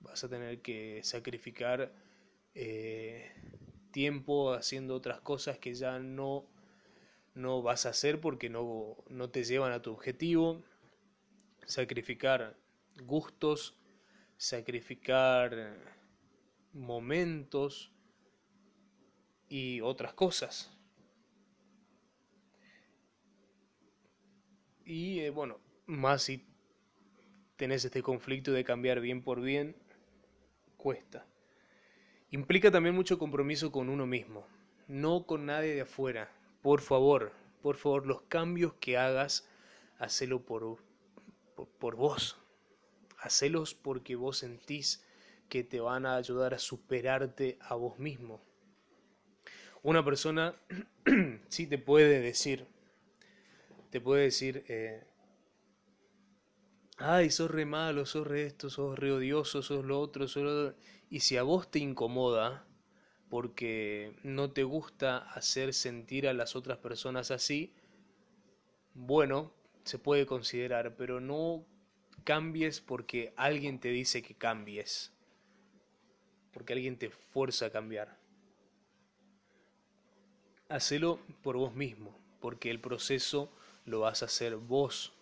Vas 0.00 0.24
a 0.24 0.28
tener 0.28 0.60
que 0.60 1.00
sacrificar 1.02 1.92
eh, 2.54 3.32
tiempo 3.92 4.52
haciendo 4.52 4.94
otras 4.94 5.20
cosas 5.20 5.58
que 5.58 5.74
ya 5.74 5.98
no, 5.98 6.46
no 7.34 7.62
vas 7.62 7.86
a 7.86 7.90
hacer 7.90 8.20
porque 8.20 8.50
no, 8.50 8.96
no 9.08 9.30
te 9.30 9.44
llevan 9.44 9.72
a 9.72 9.82
tu 9.82 9.92
objetivo, 9.92 10.62
sacrificar 11.66 12.56
gustos, 13.04 13.79
sacrificar 14.40 15.76
momentos 16.72 17.92
y 19.50 19.82
otras 19.82 20.14
cosas. 20.14 20.74
Y 24.82 25.20
eh, 25.20 25.28
bueno, 25.28 25.58
más 25.84 26.22
si 26.22 26.48
tenés 27.56 27.84
este 27.84 28.02
conflicto 28.02 28.50
de 28.52 28.64
cambiar 28.64 29.00
bien 29.00 29.22
por 29.22 29.42
bien, 29.42 29.76
cuesta. 30.78 31.26
Implica 32.30 32.70
también 32.70 32.94
mucho 32.94 33.18
compromiso 33.18 33.70
con 33.70 33.90
uno 33.90 34.06
mismo, 34.06 34.46
no 34.88 35.26
con 35.26 35.44
nadie 35.44 35.74
de 35.74 35.82
afuera. 35.82 36.32
Por 36.62 36.80
favor, 36.80 37.34
por 37.60 37.76
favor, 37.76 38.06
los 38.06 38.22
cambios 38.22 38.72
que 38.80 38.96
hagas, 38.96 39.46
hacelo 39.98 40.40
por, 40.46 40.78
por, 41.78 41.96
vos. 41.96 42.38
Hacelos 43.20 43.74
porque 43.74 44.16
vos 44.16 44.38
sentís 44.38 45.04
que 45.48 45.64
te 45.64 45.80
van 45.80 46.06
a 46.06 46.16
ayudar 46.16 46.54
a 46.54 46.58
superarte 46.58 47.58
a 47.60 47.74
vos 47.74 47.98
mismo. 47.98 48.40
Una 49.82 50.04
persona 50.04 50.54
sí 51.48 51.66
te 51.66 51.78
puede 51.78 52.20
decir, 52.20 52.66
te 53.90 54.00
puede 54.00 54.24
decir, 54.24 54.64
eh, 54.68 55.04
ay, 56.98 57.30
sos 57.30 57.50
re 57.50 57.64
malo, 57.64 58.06
sos 58.06 58.26
re 58.26 58.46
esto, 58.46 58.70
sos 58.70 58.98
re 58.98 59.12
odioso, 59.12 59.62
sos 59.62 59.84
lo 59.84 60.00
otro, 60.00 60.28
sos 60.28 60.42
lo 60.42 60.74
Y 61.10 61.20
si 61.20 61.36
a 61.36 61.42
vos 61.42 61.70
te 61.70 61.78
incomoda, 61.78 62.66
porque 63.30 64.16
no 64.22 64.50
te 64.50 64.64
gusta 64.64 65.18
hacer 65.18 65.72
sentir 65.72 66.28
a 66.28 66.34
las 66.34 66.56
otras 66.56 66.78
personas 66.78 67.30
así, 67.30 67.72
bueno, 68.92 69.52
se 69.84 69.98
puede 69.98 70.26
considerar, 70.26 70.96
pero 70.96 71.20
no 71.20 71.64
cambies 72.20 72.80
porque 72.80 73.32
alguien 73.36 73.78
te 73.78 73.88
dice 73.88 74.22
que 74.22 74.34
cambies, 74.34 75.12
porque 76.52 76.72
alguien 76.72 76.96
te 76.96 77.10
fuerza 77.10 77.66
a 77.66 77.70
cambiar. 77.70 78.18
Hacelo 80.68 81.18
por 81.42 81.56
vos 81.56 81.74
mismo, 81.74 82.16
porque 82.40 82.70
el 82.70 82.80
proceso 82.80 83.50
lo 83.84 84.00
vas 84.00 84.22
a 84.22 84.26
hacer 84.26 84.56
vos 84.56 85.12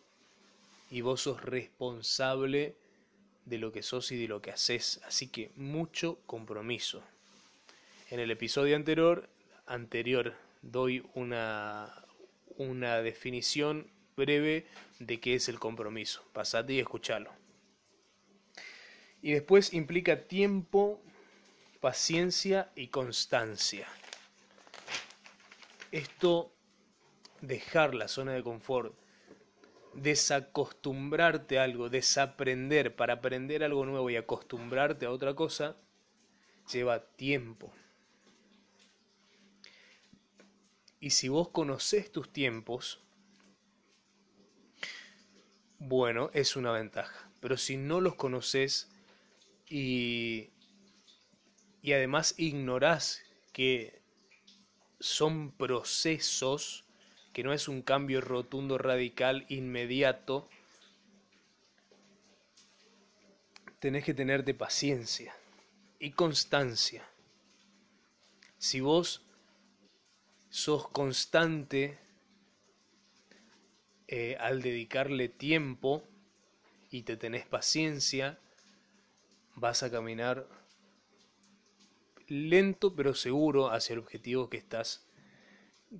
y 0.90 1.00
vos 1.00 1.22
sos 1.22 1.42
responsable 1.42 2.76
de 3.44 3.58
lo 3.58 3.72
que 3.72 3.82
sos 3.82 4.12
y 4.12 4.20
de 4.20 4.28
lo 4.28 4.42
que 4.42 4.50
haces, 4.50 5.00
así 5.04 5.28
que 5.28 5.50
mucho 5.56 6.18
compromiso. 6.26 7.02
En 8.10 8.20
el 8.20 8.30
episodio 8.30 8.76
anterior, 8.76 9.28
anterior 9.66 10.34
doy 10.62 11.04
una, 11.14 12.04
una 12.56 12.98
definición 12.98 13.90
breve 14.18 14.66
de 14.98 15.20
qué 15.20 15.34
es 15.36 15.48
el 15.48 15.58
compromiso. 15.58 16.22
Pasate 16.34 16.74
y 16.74 16.80
escuchalo. 16.80 17.32
Y 19.22 19.32
después 19.32 19.72
implica 19.72 20.24
tiempo, 20.24 21.00
paciencia 21.80 22.70
y 22.74 22.88
constancia. 22.88 23.88
Esto, 25.90 26.52
dejar 27.40 27.94
la 27.94 28.08
zona 28.08 28.32
de 28.32 28.42
confort, 28.42 28.94
desacostumbrarte 29.94 31.58
a 31.58 31.64
algo, 31.64 31.88
desaprender 31.88 32.94
para 32.94 33.14
aprender 33.14 33.64
algo 33.64 33.86
nuevo 33.86 34.10
y 34.10 34.16
acostumbrarte 34.16 35.06
a 35.06 35.10
otra 35.10 35.34
cosa, 35.34 35.76
lleva 36.70 37.00
tiempo. 37.16 37.72
Y 41.00 41.10
si 41.10 41.28
vos 41.28 41.48
conocés 41.48 42.10
tus 42.10 42.32
tiempos, 42.32 43.00
bueno, 45.78 46.30
es 46.34 46.56
una 46.56 46.72
ventaja. 46.72 47.28
Pero 47.40 47.56
si 47.56 47.76
no 47.76 48.00
los 48.00 48.14
conoces 48.14 48.88
y, 49.68 50.50
y 51.82 51.92
además 51.92 52.34
ignorás 52.36 53.22
que 53.52 54.00
son 55.00 55.52
procesos, 55.52 56.84
que 57.32 57.44
no 57.44 57.52
es 57.52 57.68
un 57.68 57.82
cambio 57.82 58.20
rotundo, 58.20 58.78
radical, 58.78 59.46
inmediato, 59.48 60.48
tenés 63.78 64.04
que 64.04 64.14
tenerte 64.14 64.54
paciencia 64.54 65.34
y 66.00 66.10
constancia. 66.12 67.04
Si 68.58 68.80
vos 68.80 69.22
sos 70.50 70.88
constante 70.88 71.98
eh, 74.08 74.36
al 74.40 74.62
dedicarle 74.62 75.28
tiempo 75.28 76.02
y 76.90 77.02
te 77.02 77.16
tenés 77.16 77.46
paciencia, 77.46 78.38
vas 79.54 79.82
a 79.82 79.90
caminar 79.90 80.48
lento 82.26 82.94
pero 82.94 83.14
seguro 83.14 83.70
hacia 83.70 83.92
el 83.94 84.00
objetivo 84.00 84.48
que 84.48 84.56
estás, 84.56 85.06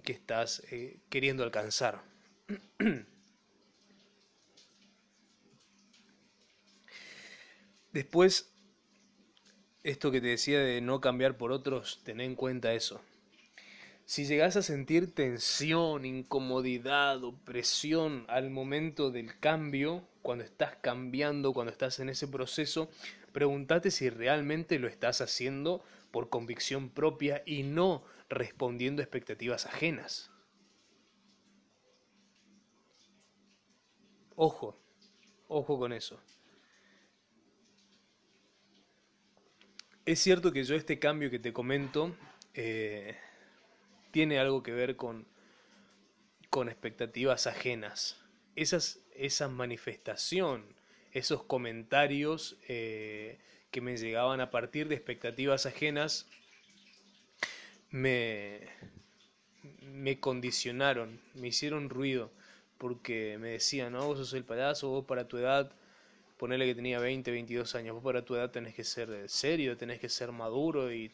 que 0.03 0.13
estás 0.13 0.63
eh, 0.71 0.99
queriendo 1.11 1.45
alcanzar. 1.45 2.03
Después, 7.93 8.51
esto 9.83 10.11
que 10.11 10.21
te 10.21 10.29
decía 10.29 10.61
de 10.61 10.81
no 10.81 11.01
cambiar 11.01 11.37
por 11.37 11.53
otros, 11.53 12.01
ten 12.05 12.21
en 12.21 12.35
cuenta 12.37 12.73
eso. 12.73 13.03
Si 14.09 14.25
llegas 14.25 14.57
a 14.57 14.63
sentir 14.63 15.15
tensión, 15.15 16.07
incomodidad 16.07 17.23
o 17.25 17.37
presión 17.37 18.25
al 18.29 18.49
momento 18.49 19.11
del 19.11 19.39
cambio, 19.39 20.03
cuando 20.23 20.45
estás 20.45 20.77
cambiando, 20.77 21.53
cuando 21.53 21.73
estás 21.73 22.01
en 22.01 22.09
ese 22.09 22.27
proceso, 22.27 22.89
pregúntate 23.33 23.91
si 23.91 24.09
realmente 24.09 24.79
lo 24.79 24.89
estás 24.89 25.21
haciendo 25.21 25.85
por 26.11 26.31
convicción 26.31 26.89
propia 26.89 27.43
y 27.45 27.65
no 27.65 28.03
respondiendo 28.31 29.03
a 29.03 29.05
expectativas 29.05 29.67
ajenas. 29.67 30.31
Ojo, 34.37 34.81
ojo 35.49 35.79
con 35.79 35.93
eso. 35.93 36.19
Es 40.07 40.19
cierto 40.19 40.51
que 40.51 40.65
yo 40.65 40.75
este 40.75 40.99
cambio 40.99 41.29
que 41.29 41.39
te 41.39 41.53
comento 41.53 42.17
eh, 42.55 43.15
tiene 44.19 44.41
algo 44.41 44.65
que 44.65 44.73
ver 44.73 44.97
con, 44.97 45.29
con 46.51 46.69
expectativas 46.69 47.47
ajenas. 47.47 48.21
Esas, 48.57 48.99
esa 49.15 49.47
manifestación, 49.47 50.65
esos 51.13 51.45
comentarios 51.45 52.57
eh, 52.67 53.39
que 53.71 53.81
me 53.81 53.97
llegaban 53.97 54.41
a 54.41 54.51
partir 54.51 54.89
de 54.89 54.97
expectativas 54.97 55.67
ajenas, 55.67 56.27
me, 57.91 58.63
me 59.83 60.19
condicionaron, 60.19 61.21
me 61.35 61.47
hicieron 61.47 61.89
ruido, 61.89 62.33
porque 62.77 63.39
me 63.39 63.51
decían, 63.51 63.93
no, 63.93 64.05
vos 64.05 64.19
sos 64.19 64.33
el 64.33 64.43
payaso, 64.43 64.89
vos 64.89 65.05
para 65.05 65.29
tu 65.29 65.37
edad 65.37 65.71
ponerle 66.39 66.67
que 66.67 66.75
tenía 66.75 66.99
20, 66.99 67.31
22 67.31 67.73
años, 67.77 67.95
vos 67.95 68.03
para 68.03 68.25
tu 68.25 68.35
edad 68.35 68.51
tenés 68.51 68.75
que 68.75 68.83
ser 68.83 69.29
serio, 69.29 69.77
tenés 69.77 70.01
que 70.01 70.09
ser 70.09 70.33
maduro 70.33 70.93
y... 70.93 71.13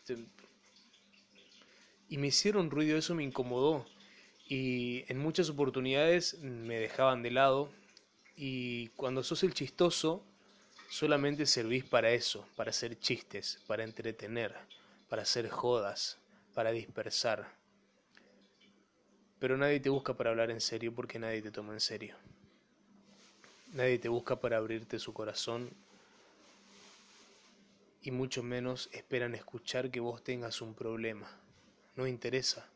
Y 2.09 2.19
me 2.19 2.29
hicieron 2.29 2.71
ruido, 2.71 2.99
eso 2.99 3.15
me 3.15 3.25
incomodó. 3.25 3.87
Y 4.49 5.05
en 5.09 5.19
muchas 5.19 5.49
oportunidades 5.49 6.39
me 6.41 6.79
dejaban 6.79 7.23
de 7.23 7.31
lado. 7.31 7.71
Y 8.37 8.89
cuando 8.91 9.23
sos 9.23 9.43
el 9.43 9.55
chistoso, 9.55 10.23
solamente 10.91 11.47
servís 11.47 11.85
para 11.85 12.13
eso, 12.13 12.47
para 12.57 12.71
hacer 12.71 12.99
chistes, 12.99 13.61
para 13.67 13.85
entretener, 13.85 14.55
para 15.09 15.23
hacer 15.23 15.49
jodas, 15.49 16.19
para 16.55 16.73
dispersar. 16.73 17.49
Pero 19.39 19.57
nadie 19.57 19.81
te 19.81 19.89
busca 19.89 20.15
para 20.15 20.31
hablar 20.31 20.51
en 20.51 20.61
serio 20.61 20.95
porque 20.95 21.19
nadie 21.19 21.43
te 21.43 21.51
toma 21.51 21.73
en 21.73 21.81
serio. 21.81 22.17
Nadie 23.73 23.99
te 23.99 24.09
busca 24.09 24.37
para 24.37 24.57
abrirte 24.57 24.99
su 24.99 25.13
corazón 25.13 25.69
y 28.03 28.11
mucho 28.11 28.43
menos 28.43 28.89
esperan 28.93 29.35
escuchar 29.35 29.91
que 29.91 29.99
vos 29.99 30.23
tengas 30.23 30.61
un 30.61 30.75
problema. 30.75 31.29
No 31.97 32.07
interesa. 32.07 32.69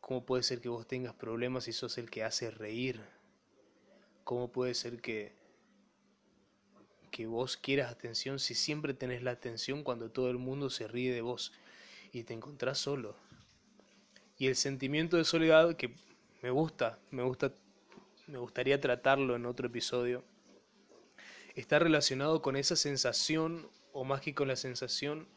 ¿Cómo 0.00 0.24
puede 0.24 0.42
ser 0.42 0.60
que 0.60 0.68
vos 0.68 0.86
tengas 0.86 1.14
problemas 1.14 1.64
si 1.64 1.72
sos 1.72 1.98
el 1.98 2.10
que 2.10 2.24
hace 2.24 2.50
reír? 2.50 3.00
¿Cómo 4.22 4.50
puede 4.50 4.74
ser 4.74 5.00
que, 5.00 5.32
que 7.10 7.26
vos 7.26 7.56
quieras 7.56 7.90
atención 7.90 8.38
si 8.38 8.54
siempre 8.54 8.94
tenés 8.94 9.22
la 9.22 9.32
atención 9.32 9.82
cuando 9.82 10.10
todo 10.10 10.30
el 10.30 10.38
mundo 10.38 10.70
se 10.70 10.88
ríe 10.88 11.12
de 11.12 11.20
vos 11.20 11.52
y 12.12 12.22
te 12.24 12.34
encontrás 12.34 12.78
solo? 12.78 13.16
Y 14.38 14.46
el 14.48 14.56
sentimiento 14.56 15.16
de 15.16 15.24
soledad 15.24 15.76
que 15.76 15.94
me 16.42 16.50
gusta, 16.50 16.98
me 17.10 17.22
gusta 17.22 17.52
me 18.26 18.38
gustaría 18.38 18.80
tratarlo 18.80 19.36
en 19.36 19.46
otro 19.46 19.66
episodio, 19.66 20.24
está 21.54 21.78
relacionado 21.78 22.40
con 22.42 22.56
esa 22.56 22.76
sensación, 22.76 23.68
o 23.92 24.04
más 24.04 24.20
que 24.20 24.34
con 24.34 24.48
la 24.48 24.56
sensación, 24.56 25.28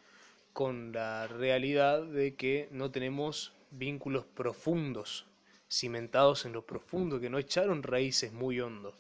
con 0.58 0.92
la 0.92 1.28
realidad 1.28 2.02
de 2.02 2.34
que 2.34 2.68
no 2.72 2.90
tenemos 2.90 3.54
vínculos 3.70 4.26
profundos, 4.26 5.28
cimentados 5.70 6.46
en 6.46 6.54
lo 6.54 6.66
profundo, 6.66 7.20
que 7.20 7.30
no 7.30 7.38
echaron 7.38 7.84
raíces 7.84 8.34
muy 8.34 8.60
hondo. 8.60 8.98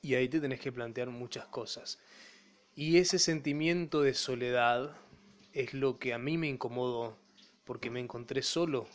Y 0.00 0.14
ahí 0.14 0.26
te 0.26 0.40
tenés 0.40 0.58
que 0.58 0.72
plantear 0.72 1.10
muchas 1.10 1.44
cosas. 1.48 1.98
Y 2.74 2.96
ese 2.96 3.18
sentimiento 3.18 4.00
de 4.00 4.14
soledad 4.14 4.96
es 5.52 5.74
lo 5.74 5.98
que 5.98 6.14
a 6.14 6.18
mí 6.18 6.38
me 6.38 6.48
incomodó, 6.48 7.18
porque 7.66 7.90
me 7.90 8.00
encontré 8.00 8.40
solo 8.40 8.86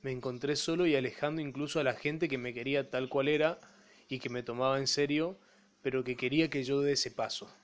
me 0.00 0.12
encontré 0.12 0.56
solo 0.56 0.86
y 0.86 0.96
alejando 0.96 1.42
incluso 1.42 1.78
a 1.78 1.84
la 1.84 1.94
gente 1.94 2.26
que 2.26 2.38
me 2.38 2.54
quería 2.54 2.88
tal 2.90 3.10
cual 3.10 3.28
era 3.28 3.58
y 4.08 4.18
que 4.18 4.28
me 4.30 4.42
tomaba 4.42 4.78
en 4.78 4.86
serio, 4.86 5.38
pero 5.84 6.02
que 6.02 6.16
quería 6.16 6.48
que 6.48 6.64
yo 6.64 6.80
dé 6.80 6.92
ese 6.92 7.10
paso. 7.10 7.54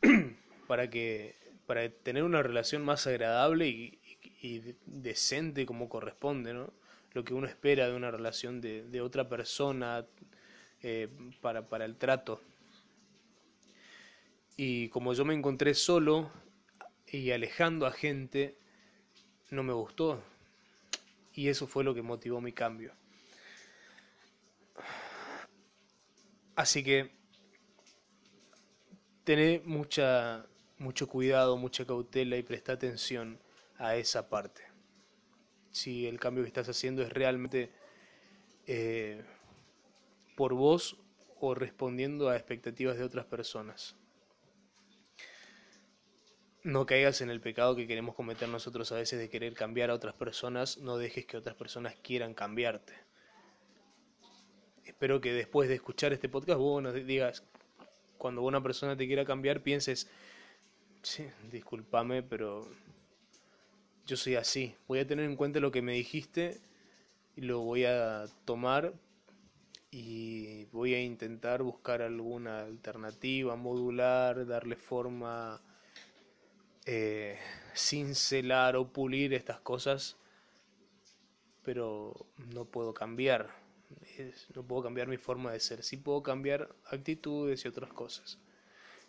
para 0.68 0.88
que 0.88 1.34
para 1.66 1.90
tener 1.90 2.22
una 2.22 2.42
relación 2.42 2.84
más 2.84 3.06
agradable 3.08 3.68
y, 3.68 3.98
decente 4.86 5.66
como 5.66 5.88
corresponde, 5.88 6.54
¿no? 6.54 6.72
Lo 7.12 7.24
que 7.24 7.34
uno 7.34 7.48
espera 7.48 7.88
de 7.88 7.96
una 7.96 8.12
relación 8.12 8.60
de, 8.60 9.00
otra 9.00 9.28
persona 9.28 10.06
eh, 10.80 11.08
para, 11.40 11.68
para 11.68 11.84
el 11.84 11.96
trato. 11.96 12.40
Y 14.56 14.88
como 14.90 15.12
yo 15.12 15.24
me 15.24 15.34
encontré 15.34 15.74
solo 15.74 16.30
y 17.08 17.32
alejando 17.32 17.84
a 17.84 17.90
gente, 17.90 18.56
no 19.50 19.64
me 19.64 19.72
gustó, 19.72 20.22
y 21.34 21.48
eso 21.48 21.66
fue 21.66 21.82
lo 21.82 21.94
que 21.94 22.02
motivó 22.02 22.40
mi 22.40 22.52
cambio. 22.52 22.92
Así 26.58 26.82
que 26.82 27.12
tené 29.22 29.62
mucha, 29.64 30.44
mucho 30.76 31.06
cuidado, 31.06 31.56
mucha 31.56 31.86
cautela 31.86 32.36
y 32.36 32.42
presta 32.42 32.72
atención 32.72 33.38
a 33.76 33.94
esa 33.94 34.28
parte. 34.28 34.64
Si 35.70 36.08
el 36.08 36.18
cambio 36.18 36.42
que 36.42 36.48
estás 36.48 36.68
haciendo 36.68 37.04
es 37.04 37.12
realmente 37.12 37.70
eh, 38.66 39.22
por 40.36 40.52
vos 40.54 40.96
o 41.38 41.54
respondiendo 41.54 42.28
a 42.28 42.34
expectativas 42.34 42.98
de 42.98 43.04
otras 43.04 43.26
personas. 43.26 43.94
No 46.64 46.86
caigas 46.86 47.20
en 47.20 47.30
el 47.30 47.40
pecado 47.40 47.76
que 47.76 47.86
queremos 47.86 48.16
cometer 48.16 48.48
nosotros 48.48 48.90
a 48.90 48.96
veces 48.96 49.20
de 49.20 49.30
querer 49.30 49.54
cambiar 49.54 49.90
a 49.90 49.94
otras 49.94 50.16
personas, 50.16 50.78
no 50.78 50.98
dejes 50.98 51.24
que 51.24 51.36
otras 51.36 51.54
personas 51.54 51.94
quieran 52.02 52.34
cambiarte. 52.34 53.07
Espero 54.98 55.20
que 55.20 55.32
después 55.32 55.68
de 55.68 55.76
escuchar 55.76 56.12
este 56.12 56.28
podcast 56.28 56.58
vos 56.58 56.82
nos 56.82 56.92
digas, 56.92 57.44
cuando 58.16 58.42
una 58.42 58.60
persona 58.60 58.96
te 58.96 59.06
quiera 59.06 59.24
cambiar, 59.24 59.62
pienses, 59.62 60.10
sí, 61.02 61.24
discúlpame, 61.52 62.24
pero 62.24 62.68
yo 64.06 64.16
soy 64.16 64.34
así. 64.34 64.74
Voy 64.88 64.98
a 64.98 65.06
tener 65.06 65.24
en 65.26 65.36
cuenta 65.36 65.60
lo 65.60 65.70
que 65.70 65.82
me 65.82 65.92
dijiste 65.92 66.60
y 67.36 67.42
lo 67.42 67.60
voy 67.60 67.84
a 67.84 68.24
tomar 68.44 68.92
y 69.92 70.64
voy 70.72 70.94
a 70.94 71.00
intentar 71.00 71.62
buscar 71.62 72.02
alguna 72.02 72.62
alternativa, 72.62 73.54
modular, 73.54 74.48
darle 74.48 74.74
forma 74.74 75.62
eh, 76.86 77.38
cincelar 77.72 78.74
o 78.74 78.88
pulir 78.92 79.32
estas 79.32 79.60
cosas, 79.60 80.16
pero 81.62 82.16
no 82.52 82.64
puedo 82.64 82.92
cambiar, 82.92 83.67
no 84.54 84.62
puedo 84.62 84.82
cambiar 84.82 85.08
mi 85.08 85.16
forma 85.16 85.52
de 85.52 85.60
ser, 85.60 85.82
sí 85.82 85.96
puedo 85.96 86.22
cambiar 86.22 86.74
actitudes 86.86 87.64
y 87.64 87.68
otras 87.68 87.92
cosas. 87.92 88.38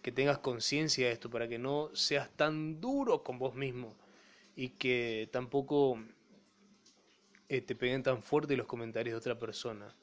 que 0.02 0.14
tengas 0.14 0.38
conciencia 0.38 1.08
de 1.08 1.14
esto, 1.14 1.30
para 1.30 1.50
que 1.50 1.60
no 1.60 1.94
seas 1.94 2.30
tan 2.38 2.80
duro 2.80 3.22
con 3.22 3.38
vos 3.38 3.54
mismo 3.54 3.98
y 4.56 4.70
que 4.70 5.28
tampoco 5.32 6.00
eh, 7.50 7.62
te 7.62 7.76
peguen 7.76 8.04
tan 8.04 8.24
fuerte 8.24 8.56
los 8.56 8.66
comentarios 8.66 9.14
de 9.14 9.18
otra 9.18 9.38
persona 9.38 9.94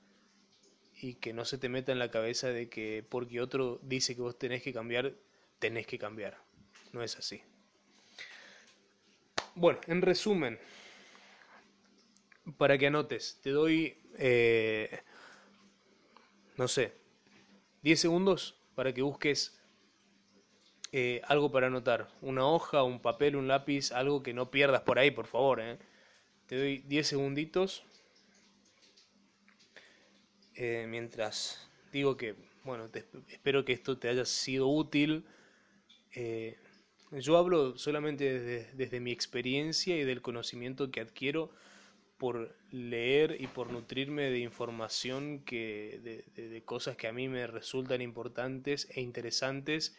y 1.01 1.15
que 1.15 1.33
no 1.33 1.45
se 1.45 1.59
te 1.59 1.69
meta 1.69 1.93
en 1.93 1.99
la 1.99 2.11
cabeza 2.11 2.49
de 2.49 2.69
que 2.69 3.05
porque 3.09 3.41
otro 3.41 3.81
dice 3.83 4.15
que 4.15 4.23
vos 4.23 4.39
tenés 4.39 4.63
que 4.63 4.73
cambiar, 4.73 5.15
tenés 5.59 5.87
que 5.87 5.99
cambiar. 5.99 6.39
No 6.93 7.03
es 7.03 7.17
así. 7.17 7.43
Bueno, 9.55 9.81
en 9.87 10.03
resumen, 10.03 10.59
para 12.57 12.79
que 12.79 12.87
anotes, 12.87 13.41
te 13.43 13.51
doy, 13.51 13.99
eh, 14.19 15.01
no 16.57 16.69
sé, 16.69 16.93
10 17.83 18.01
segundos 18.01 18.57
para 18.75 18.93
que 18.93 19.03
busques 19.03 19.57
eh, 20.93 21.21
algo 21.25 21.51
para 21.51 21.67
anotar. 21.67 22.09
Una 22.21 22.47
hoja, 22.47 22.83
un 22.83 23.01
papel, 23.01 23.37
un 23.37 23.49
lápiz, 23.49 23.93
algo 23.93 24.23
que 24.23 24.33
no 24.33 24.51
pierdas 24.51 24.83
por 24.83 24.99
ahí, 24.99 25.11
por 25.11 25.27
favor. 25.27 25.61
Eh. 25.61 25.79
Te 26.47 26.57
doy 26.57 26.79
10 26.79 27.07
segunditos. 27.07 27.85
Eh, 30.55 30.87
mientras 30.89 31.69
digo 31.93 32.17
que, 32.17 32.35
bueno, 32.65 32.89
espero 33.29 33.65
que 33.65 33.73
esto 33.73 33.99
te 33.99 34.09
haya 34.09 34.25
sido 34.25 34.69
útil. 34.69 35.27
yo 37.13 37.37
hablo 37.37 37.77
solamente 37.77 38.39
desde, 38.39 38.73
desde 38.73 39.01
mi 39.01 39.13
experiencia 39.13 39.97
y 39.97 40.05
del 40.05 40.23
conocimiento 40.23 40.91
que 40.91 41.01
adquiero 41.01 41.51
por 42.19 42.55
leer 42.71 43.37
y 43.41 43.47
por 43.47 43.71
nutrirme 43.71 44.31
de 44.31 44.39
información 44.39 45.41
que 45.41 46.25
de, 46.35 46.63
cosas 46.63 46.97
que 46.97 47.09
a 47.09 47.13
mí 47.13 47.29
me 47.29 47.47
resultan 47.47 48.01
importantes 48.01 48.89
e 48.95 49.01
interesantes 49.01 49.97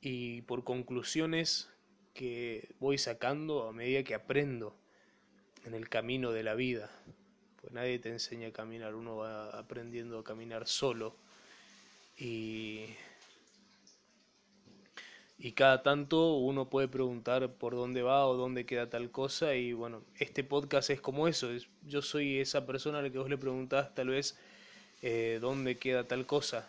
y 0.00 0.42
por 0.42 0.64
conclusiones 0.64 1.68
que 2.14 2.74
voy 2.80 2.98
sacando 2.98 3.68
a 3.68 3.72
medida 3.72 4.02
que 4.02 4.14
aprendo 4.14 4.76
en 5.64 5.74
el 5.74 5.88
camino 5.88 6.32
de 6.32 6.42
la 6.42 6.54
vida. 6.54 6.90
Pues 7.60 7.72
nadie 7.72 7.98
te 7.98 8.10
enseña 8.10 8.48
a 8.48 8.52
caminar, 8.52 8.94
uno 8.94 9.16
va 9.16 9.50
aprendiendo 9.58 10.18
a 10.18 10.24
caminar 10.24 10.66
solo 10.66 11.16
y 12.18 12.86
y 15.38 15.52
cada 15.52 15.82
tanto 15.82 16.34
uno 16.36 16.70
puede 16.70 16.88
preguntar 16.88 17.52
por 17.52 17.74
dónde 17.74 18.02
va 18.02 18.26
o 18.26 18.36
dónde 18.36 18.64
queda 18.64 18.88
tal 18.88 19.10
cosa 19.10 19.54
y 19.54 19.72
bueno, 19.72 20.02
este 20.18 20.44
podcast 20.44 20.90
es 20.90 21.00
como 21.00 21.28
eso, 21.28 21.48
yo 21.86 22.02
soy 22.02 22.38
esa 22.38 22.66
persona 22.66 23.00
a 23.00 23.02
la 23.02 23.10
que 23.10 23.18
vos 23.18 23.28
le 23.28 23.36
preguntás 23.36 23.94
tal 23.94 24.08
vez 24.08 24.36
eh, 25.02 25.38
dónde 25.40 25.76
queda 25.76 26.04
tal 26.04 26.26
cosa 26.26 26.68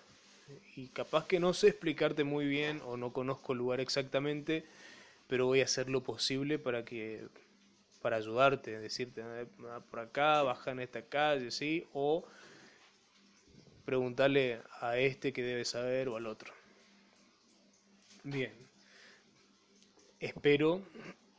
y 0.76 0.88
capaz 0.88 1.28
que 1.28 1.39
no 1.39 1.53
sé 1.53 1.70
explicarte 1.70 2.24
muy 2.24 2.45
bien 2.45 2.82
o 2.86 2.97
no 2.97 3.13
conozco 3.13 3.53
el 3.53 3.59
lugar 3.59 3.80
exactamente, 3.80 4.65
pero 5.28 5.45
voy 5.45 5.61
a 5.61 5.65
hacer 5.65 5.89
lo 5.89 6.03
posible 6.03 6.59
para 6.59 6.84
que 6.86 7.26
para 8.01 8.18
ayudarte, 8.18 8.80
decirte 8.80 9.24
por 9.89 9.99
acá, 9.99 10.43
baja 10.43 10.72
en 10.72 10.80
esta 10.80 11.01
calle, 11.01 11.51
sí, 11.51 11.86
o 11.93 12.26
preguntarle 13.86 14.61
a 14.80 14.97
este 14.97 15.34
que 15.34 15.41
debe 15.41 15.65
saber 15.65 16.07
o 16.07 16.15
al 16.15 16.28
otro. 16.28 16.56
Bien. 18.30 18.51
Espero 20.19 20.82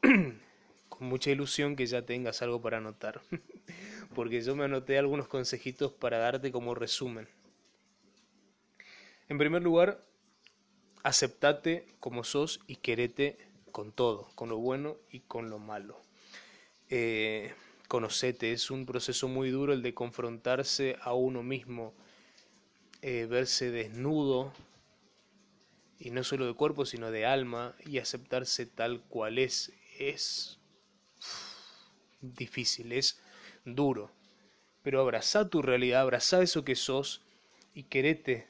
con 0.88 1.06
mucha 1.06 1.30
ilusión 1.30 1.76
que 1.76 1.84
ya 1.84 2.00
tengas 2.06 2.40
algo 2.40 2.62
para 2.62 2.78
anotar. 2.78 3.20
Porque 4.14 4.40
yo 4.40 4.56
me 4.56 4.64
anoté 4.64 4.96
algunos 4.96 5.28
consejitos 5.28 5.92
para 5.92 6.16
darte 6.16 6.50
como 6.50 6.74
resumen. 6.74 7.28
En 9.28 9.36
primer 9.36 9.62
lugar, 9.62 10.02
aceptate 11.02 11.84
como 12.00 12.24
sos 12.24 12.60
y 12.66 12.76
querete 12.76 13.36
con 13.70 13.92
todo, 13.92 14.30
con 14.34 14.48
lo 14.48 14.56
bueno 14.56 14.96
y 15.10 15.20
con 15.20 15.50
lo 15.50 15.58
malo. 15.58 16.00
Eh, 16.88 17.52
conocete, 17.88 18.52
es 18.52 18.70
un 18.70 18.86
proceso 18.86 19.28
muy 19.28 19.50
duro 19.50 19.74
el 19.74 19.82
de 19.82 19.92
confrontarse 19.92 20.96
a 21.02 21.12
uno 21.12 21.42
mismo, 21.42 21.92
eh, 23.02 23.26
verse 23.28 23.70
desnudo 23.70 24.54
y 25.98 26.10
no 26.10 26.22
solo 26.24 26.46
de 26.46 26.54
cuerpo, 26.54 26.86
sino 26.86 27.10
de 27.10 27.26
alma, 27.26 27.74
y 27.84 27.98
aceptarse 27.98 28.66
tal 28.66 29.02
cual 29.02 29.38
es, 29.38 29.72
es 29.98 30.58
difícil, 32.20 32.92
es 32.92 33.20
duro. 33.64 34.10
Pero 34.82 35.00
abraza 35.00 35.48
tu 35.48 35.62
realidad, 35.62 36.02
abraza 36.02 36.42
eso 36.42 36.64
que 36.64 36.76
sos 36.76 37.22
y 37.74 37.84
querete 37.84 38.46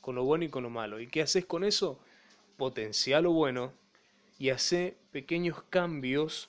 con 0.00 0.14
lo 0.14 0.24
bueno 0.24 0.44
y 0.44 0.48
con 0.48 0.62
lo 0.62 0.70
malo. 0.70 1.00
¿Y 1.00 1.08
qué 1.08 1.22
haces 1.22 1.44
con 1.44 1.64
eso? 1.64 2.00
Potencial 2.56 3.24
lo 3.24 3.32
bueno 3.32 3.72
y 4.38 4.50
hace 4.50 4.96
pequeños 5.10 5.62
cambios 5.68 6.48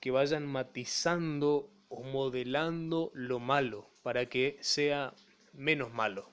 que 0.00 0.10
vayan 0.10 0.46
matizando 0.46 1.70
o 1.88 2.02
modelando 2.02 3.10
lo 3.14 3.38
malo 3.38 3.88
para 4.02 4.26
que 4.26 4.58
sea 4.60 5.14
menos 5.52 5.92
malo. 5.92 6.28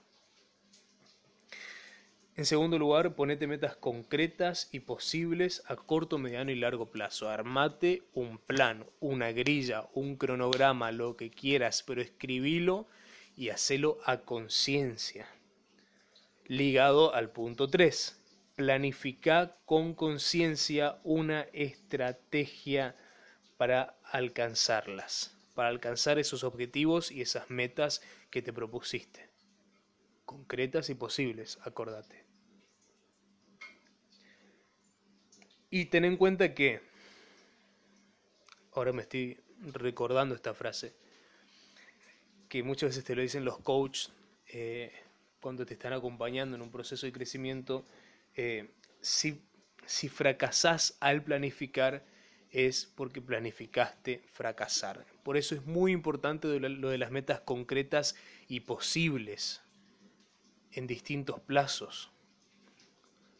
En 2.39 2.45
segundo 2.45 2.79
lugar, 2.79 3.15
ponete 3.15 3.47
metas 3.47 3.75
concretas 3.75 4.69
y 4.71 4.79
posibles 4.79 5.61
a 5.67 5.75
corto, 5.75 6.17
mediano 6.17 6.51
y 6.51 6.55
largo 6.55 6.85
plazo. 6.85 7.27
Armate 7.27 8.03
un 8.13 8.37
plan, 8.37 8.85
una 9.01 9.33
grilla, 9.33 9.89
un 9.93 10.15
cronograma, 10.15 10.93
lo 10.93 11.17
que 11.17 11.31
quieras, 11.31 11.83
pero 11.85 12.01
escribilo 12.01 12.87
y 13.35 13.49
hacelo 13.49 13.97
a 14.05 14.19
conciencia. 14.19 15.27
Ligado 16.45 17.13
al 17.13 17.29
punto 17.29 17.67
3. 17.67 18.17
Planifica 18.55 19.57
con 19.65 19.93
conciencia 19.93 20.97
una 21.03 21.41
estrategia 21.51 22.95
para 23.57 23.97
alcanzarlas, 24.05 25.35
para 25.55 25.67
alcanzar 25.67 26.17
esos 26.19 26.45
objetivos 26.45 27.11
y 27.11 27.19
esas 27.19 27.49
metas 27.49 28.01
que 28.29 28.41
te 28.41 28.53
propusiste. 28.53 29.27
Concretas 30.23 30.89
y 30.89 30.95
posibles, 30.95 31.59
acordate. 31.65 32.28
Y 35.69 35.85
ten 35.85 36.05
en 36.05 36.17
cuenta 36.17 36.53
que, 36.53 36.81
ahora 38.73 38.91
me 38.91 39.03
estoy 39.03 39.39
recordando 39.73 40.35
esta 40.35 40.53
frase, 40.53 40.93
que 42.47 42.63
muchas 42.63 42.89
veces 42.89 43.03
te 43.03 43.15
lo 43.15 43.21
dicen 43.21 43.45
los 43.45 43.59
coaches 43.59 44.11
eh, 44.47 44.91
cuando 45.39 45.65
te 45.65 45.73
están 45.73 45.93
acompañando 45.93 46.55
en 46.55 46.61
un 46.61 46.71
proceso 46.71 47.05
de 47.05 47.11
crecimiento, 47.11 47.85
eh, 48.35 48.71
si, 49.01 49.41
si 49.85 50.09
fracasás 50.09 50.97
al 50.99 51.23
planificar 51.23 52.03
es 52.51 52.91
porque 52.95 53.21
planificaste 53.21 54.23
fracasar. 54.31 55.05
Por 55.23 55.37
eso 55.37 55.53
es 55.53 55.65
muy 55.65 55.91
importante 55.91 56.47
lo 56.59 56.89
de 56.89 56.97
las 56.97 57.11
metas 57.11 57.41
concretas 57.41 58.15
y 58.47 58.61
posibles 58.61 59.61
en 60.71 60.87
distintos 60.87 61.39
plazos. 61.41 62.11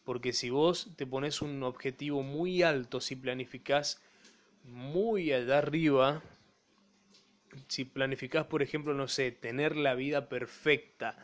Porque 0.10 0.34
si 0.34 0.49
vos 0.49 0.89
te 0.95 1.05
pones 1.05 1.39
un 1.43 1.62
objetivo 1.62 2.24
muy 2.24 2.64
alto, 2.64 2.99
si 2.99 3.16
planificás 3.16 4.01
muy 4.64 5.32
allá 5.32 5.60
arriba, 5.60 6.24
si 7.68 7.86
planificás, 7.86 8.47
por 8.47 8.64
ejemplo, 8.64 8.95
no 8.95 9.07
sé, 9.07 9.32
tener 9.32 9.76
la 9.76 9.93
vida 9.93 10.28
perfecta 10.28 11.16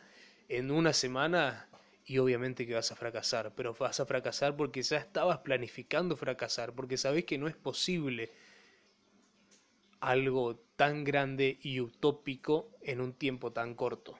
en 0.48 0.70
una 0.70 0.92
semana, 0.92 1.68
y 2.04 2.18
obviamente 2.18 2.64
que 2.64 2.74
vas 2.74 2.92
a 2.92 2.94
fracasar, 2.94 3.56
pero 3.56 3.74
vas 3.74 3.98
a 3.98 4.06
fracasar 4.06 4.56
porque 4.56 4.82
ya 4.82 4.98
estabas 4.98 5.38
planificando 5.38 6.16
fracasar, 6.16 6.72
porque 6.72 6.96
sabés 6.96 7.24
que 7.24 7.38
no 7.38 7.48
es 7.48 7.56
posible 7.56 8.30
algo 9.98 10.60
tan 10.76 11.02
grande 11.02 11.58
y 11.60 11.80
utópico 11.80 12.70
en 12.82 13.00
un 13.00 13.14
tiempo 13.14 13.52
tan 13.52 13.74
corto. 13.74 14.16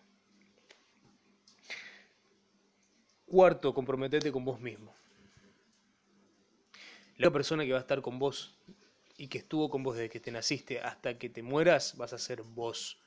Cuarto, 3.27 3.75
comprometete 3.75 4.31
con 4.31 4.45
vos 4.45 4.61
mismo. 4.61 4.95
La 7.19 7.31
persona 7.31 7.65
que 7.65 7.73
va 7.73 7.79
a 7.79 7.81
estar 7.81 8.01
con 8.01 8.21
vos 8.21 8.55
y 9.19 9.27
que 9.27 9.39
estuvo 9.39 9.69
con 9.69 9.83
vos 9.83 9.97
desde 9.97 10.11
que 10.11 10.21
te 10.21 10.31
naciste 10.31 10.81
hasta 10.81 11.19
que 11.19 11.29
te 11.29 11.43
mueras, 11.43 11.97
vas 11.97 12.13
a 12.13 12.19
ser 12.19 12.43
vos. 12.43 12.99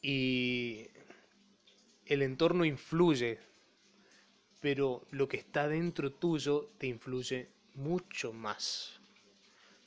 Y 0.00 0.88
el 2.06 2.22
entorno 2.22 2.64
influye, 2.64 3.38
pero 4.60 5.04
lo 5.10 5.28
que 5.28 5.36
está 5.36 5.68
dentro 5.68 6.10
tuyo 6.10 6.70
te 6.78 6.86
influye 6.86 7.48
mucho 7.74 8.32
más. 8.32 8.98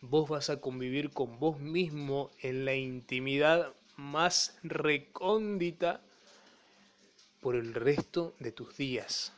Vos 0.01 0.29
vas 0.29 0.51
a 0.51 0.61
convivir 0.61 1.09
con 1.09 1.39
vos 1.39 1.59
mismo 1.59 2.29
en 2.41 2.65
la 2.65 2.75
intimidad 2.75 3.73
más 3.95 4.59
recóndita 4.61 6.01
por 7.45 7.55
el 7.55 7.75
resto 7.75 8.33
de 8.39 8.51
tus 8.51 8.75
días. 8.75 9.31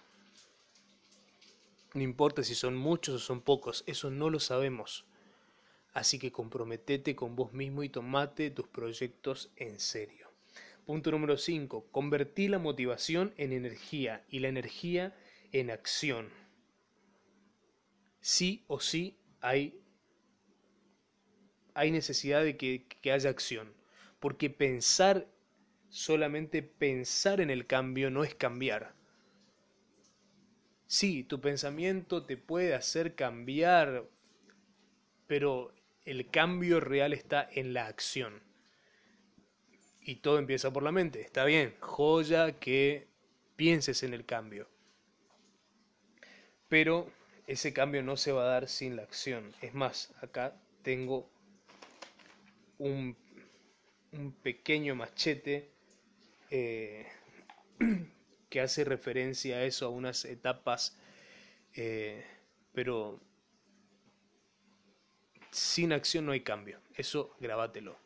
No 1.93 2.01
importa 2.01 2.41
si 2.41 2.55
son 2.55 2.73
muchos 2.73 3.15
o 3.15 3.19
son 3.19 3.41
pocos, 3.41 3.83
eso 3.85 4.09
no 4.09 4.29
lo 4.29 4.39
sabemos. 4.39 5.03
Así 5.91 6.17
que 6.17 6.31
comprometete 6.31 7.17
con 7.17 7.35
vos 7.35 7.51
mismo 7.51 7.83
y 7.83 7.89
tomate 7.89 8.49
tus 8.49 8.65
proyectos 8.65 9.51
en 9.57 9.81
serio. 9.81 10.31
Punto 10.85 11.11
número 11.11 11.35
5. 11.35 11.87
Convertí 11.91 12.47
la 12.47 12.59
motivación 12.59 13.33
en 13.35 13.51
energía 13.51 14.23
y 14.29 14.39
la 14.39 14.47
energía 14.47 15.13
en 15.51 15.69
acción. 15.69 16.29
Sí 18.21 18.63
o 18.67 18.79
sí 18.79 19.17
hay, 19.41 19.81
hay 21.73 21.91
necesidad 21.91 22.41
de 22.41 22.55
que, 22.55 22.85
que 23.01 23.11
haya 23.11 23.29
acción. 23.29 23.73
Porque 24.21 24.49
pensar, 24.49 25.27
solamente 25.89 26.61
pensar 26.63 27.41
en 27.41 27.49
el 27.49 27.65
cambio 27.65 28.09
no 28.09 28.23
es 28.23 28.35
cambiar. 28.35 28.93
Sí, 30.87 31.23
tu 31.23 31.41
pensamiento 31.41 32.25
te 32.25 32.37
puede 32.37 32.73
hacer 32.73 33.15
cambiar, 33.15 34.05
pero 35.27 35.73
el 36.05 36.29
cambio 36.29 36.79
real 36.79 37.13
está 37.13 37.47
en 37.51 37.73
la 37.73 37.87
acción. 37.87 38.41
Y 40.01 40.15
todo 40.15 40.39
empieza 40.39 40.71
por 40.71 40.83
la 40.83 40.93
mente. 40.93 41.19
Está 41.19 41.43
bien, 41.43 41.75
joya 41.81 42.57
que 42.59 43.07
pienses 43.57 44.03
en 44.03 44.13
el 44.13 44.25
cambio. 44.25 44.69
Pero 46.69 47.11
ese 47.47 47.73
cambio 47.73 48.03
no 48.03 48.15
se 48.15 48.31
va 48.31 48.43
a 48.43 48.47
dar 48.47 48.69
sin 48.69 48.95
la 48.95 49.03
acción. 49.03 49.53
Es 49.61 49.73
más, 49.73 50.13
acá 50.21 50.55
tengo 50.81 51.29
un, 52.77 53.15
pequeño 54.43 54.95
machete 54.95 55.69
eh, 56.49 57.05
que 58.49 58.61
hace 58.61 58.83
referencia 58.83 59.57
a 59.57 59.63
eso, 59.63 59.85
a 59.85 59.89
unas 59.89 60.25
etapas, 60.25 60.97
eh, 61.73 62.25
pero 62.73 63.19
sin 65.51 65.93
acción 65.93 66.25
no 66.25 66.31
hay 66.31 66.41
cambio. 66.41 66.79
Eso 66.95 67.35
grabátelo. 67.39 67.97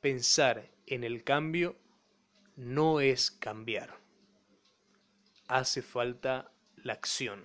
Pensar 0.00 0.70
en 0.86 1.04
el 1.04 1.24
cambio 1.24 1.76
no 2.56 3.00
es 3.00 3.30
cambiar. 3.30 3.98
Hace 5.46 5.82
falta 5.82 6.52
la 6.76 6.94
acción. 6.94 7.44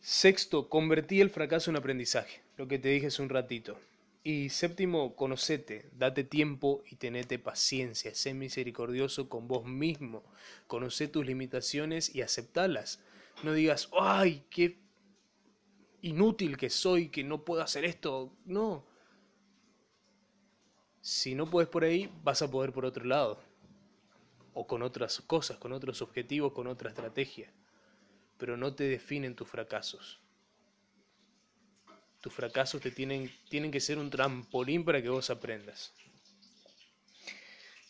Sexto, 0.00 0.68
convertí 0.68 1.20
el 1.20 1.30
fracaso 1.30 1.70
en 1.70 1.76
aprendizaje, 1.76 2.40
lo 2.56 2.68
que 2.68 2.78
te 2.78 2.90
dije 2.90 3.08
hace 3.08 3.22
un 3.22 3.28
ratito. 3.28 3.76
Y 4.28 4.48
séptimo, 4.48 5.14
conocete, 5.14 5.88
date 5.92 6.24
tiempo 6.24 6.82
y 6.90 6.96
tenete 6.96 7.38
paciencia, 7.38 8.12
sé 8.12 8.34
misericordioso 8.34 9.28
con 9.28 9.46
vos 9.46 9.64
mismo, 9.66 10.24
conoce 10.66 11.06
tus 11.06 11.24
limitaciones 11.24 12.12
y 12.12 12.22
aceptalas. 12.22 12.98
No 13.44 13.52
digas, 13.52 13.88
ay, 13.96 14.44
qué 14.50 14.80
inútil 16.02 16.56
que 16.56 16.70
soy, 16.70 17.08
que 17.08 17.22
no 17.22 17.44
puedo 17.44 17.62
hacer 17.62 17.84
esto. 17.84 18.32
No. 18.44 18.84
Si 21.00 21.36
no 21.36 21.48
puedes 21.48 21.68
por 21.68 21.84
ahí, 21.84 22.10
vas 22.24 22.42
a 22.42 22.50
poder 22.50 22.72
por 22.72 22.84
otro 22.84 23.04
lado. 23.04 23.40
O 24.54 24.66
con 24.66 24.82
otras 24.82 25.20
cosas, 25.20 25.58
con 25.58 25.72
otros 25.72 26.02
objetivos, 26.02 26.52
con 26.52 26.66
otra 26.66 26.88
estrategia. 26.88 27.52
Pero 28.38 28.56
no 28.56 28.74
te 28.74 28.88
definen 28.88 29.36
tus 29.36 29.48
fracasos. 29.48 30.18
Tus 32.26 32.34
fracasos 32.34 32.80
te 32.80 32.90
tienen, 32.90 33.30
tienen 33.48 33.70
que 33.70 33.78
ser 33.78 33.98
un 33.98 34.10
trampolín 34.10 34.84
para 34.84 35.00
que 35.00 35.08
vos 35.08 35.30
aprendas. 35.30 35.94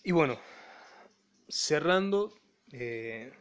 Y 0.04 0.12
bueno, 0.12 0.38
cerrando, 1.48 2.34
eh, 2.70 3.32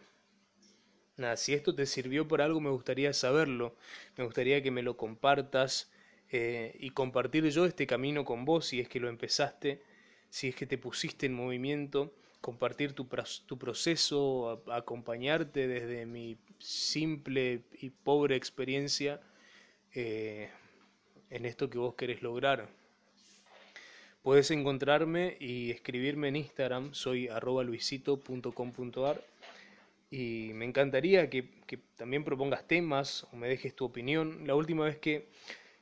Nada, 1.17 1.35
si 1.35 1.53
esto 1.53 1.75
te 1.75 1.85
sirvió 1.85 2.29
por 2.29 2.41
algo, 2.41 2.61
me 2.61 2.69
gustaría 2.69 3.11
saberlo, 3.11 3.75
me 4.15 4.23
gustaría 4.23 4.63
que 4.63 4.71
me 4.71 4.83
lo 4.83 4.95
compartas 4.95 5.91
eh, 6.31 6.77
y 6.79 6.91
compartir 6.91 7.43
yo 7.49 7.65
este 7.65 7.85
camino 7.85 8.23
con 8.23 8.45
vos, 8.45 8.67
si 8.67 8.79
es 8.79 8.87
que 8.87 9.01
lo 9.01 9.09
empezaste, 9.09 9.83
si 10.29 10.47
es 10.47 10.55
que 10.55 10.65
te 10.65 10.77
pusiste 10.77 11.25
en 11.25 11.33
movimiento, 11.33 12.15
compartir 12.39 12.93
tu, 12.93 13.09
tu 13.45 13.59
proceso, 13.59 14.63
acompañarte 14.71 15.67
desde 15.67 16.05
mi 16.05 16.37
simple 16.59 17.65
y 17.81 17.89
pobre 17.89 18.37
experiencia 18.37 19.19
eh, 19.93 20.49
en 21.29 21.45
esto 21.45 21.69
que 21.69 21.77
vos 21.77 21.95
querés 21.95 22.21
lograr. 22.21 22.67
Puedes 24.25 24.49
encontrarme 24.49 25.37
y 25.39 25.69
escribirme 25.69 26.29
en 26.29 26.37
Instagram, 26.37 26.93
soy 26.93 27.27
arroba 27.27 27.63
luisito.com.ar 27.63 29.23
y 30.09 30.51
me 30.53 30.65
encantaría 30.65 31.29
que, 31.29 31.49
también 31.95 32.23
propongas 32.23 32.67
temas 32.67 33.27
o 33.31 33.35
me 33.35 33.47
dejes 33.47 33.75
tu 33.75 33.85
opinión. 33.85 34.47
La 34.47 34.55
última 34.55 34.85
vez 34.85 34.97
que, 34.97 35.27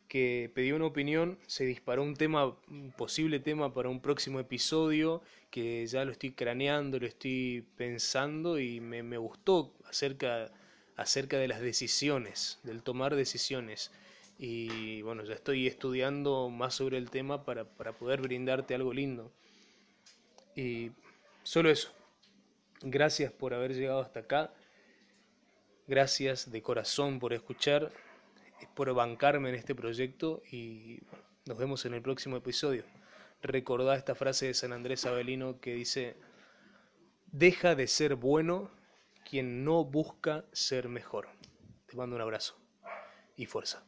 que 0.08 0.52
pedí 0.54 0.72
una 0.72 0.86
opinión 0.86 1.38
se 1.48 1.66
disparó 1.66 2.04
un 2.04 2.16
tema, 2.16 2.48
un 2.68 2.92
posible 2.98 3.40
tema 3.40 3.74
para 3.74 3.90
un 3.90 4.02
próximo 4.02 4.40
episodio 4.40 5.22
que 5.50 5.86
ya 5.88 6.04
lo 6.04 6.12
estoy 6.12 6.32
craneando, 6.32 7.00
lo 7.00 7.08
estoy 7.08 7.66
pensando 7.78 8.60
y 8.60 8.80
me, 8.80 9.04
me 9.04 9.18
gustó 9.18 9.74
acerca, 9.86 10.52
acerca 10.98 11.38
de 11.38 11.48
las 11.48 11.62
decisiones, 11.62 12.60
del 12.64 12.84
tomar 12.84 13.16
decisiones. 13.16 13.92
Y 14.38 15.02
bueno, 15.04 15.24
ya 15.24 15.36
estoy 15.36 15.68
estudiando 15.68 16.50
más 16.50 16.76
sobre 16.76 16.98
el 16.98 17.10
tema 17.10 17.44
para, 17.44 17.66
para 17.66 17.94
poder 17.94 18.22
brindarte 18.22 18.76
algo 18.76 18.94
lindo. 18.94 19.32
Y 20.56 20.92
solo 21.44 21.70
eso. 21.70 21.92
Gracias 22.82 23.32
por 23.32 23.54
haber 23.54 23.74
llegado 23.74 24.02
hasta 24.02 24.22
acá. 24.22 24.54
Gracias 25.88 26.52
de 26.52 26.62
corazón 26.62 27.20
por 27.20 27.34
escuchar, 27.34 27.92
por 28.74 28.94
bancarme 28.94 29.50
en 29.50 29.56
este 29.56 29.76
proyecto 29.76 30.42
y 30.52 31.00
nos 31.46 31.58
vemos 31.58 31.86
en 31.86 31.94
el 31.94 32.02
próximo 32.02 32.38
episodio. 32.38 32.86
Recordá 33.42 33.96
esta 33.96 34.16
frase 34.16 34.48
de 34.48 34.54
San 34.54 34.72
Andrés 34.72 35.06
Avelino 35.06 35.60
que 35.60 35.74
dice, 35.74 36.16
deja 37.28 37.76
de 37.76 37.88
ser 37.88 38.16
bueno 38.16 38.72
quien 39.30 39.66
no 39.66 39.84
busca 39.84 40.46
ser 40.54 40.88
mejor. 40.88 41.28
Te 41.88 41.98
mando 41.98 42.16
un 42.16 42.22
abrazo 42.22 42.58
y 43.36 43.46
fuerza. 43.46 43.84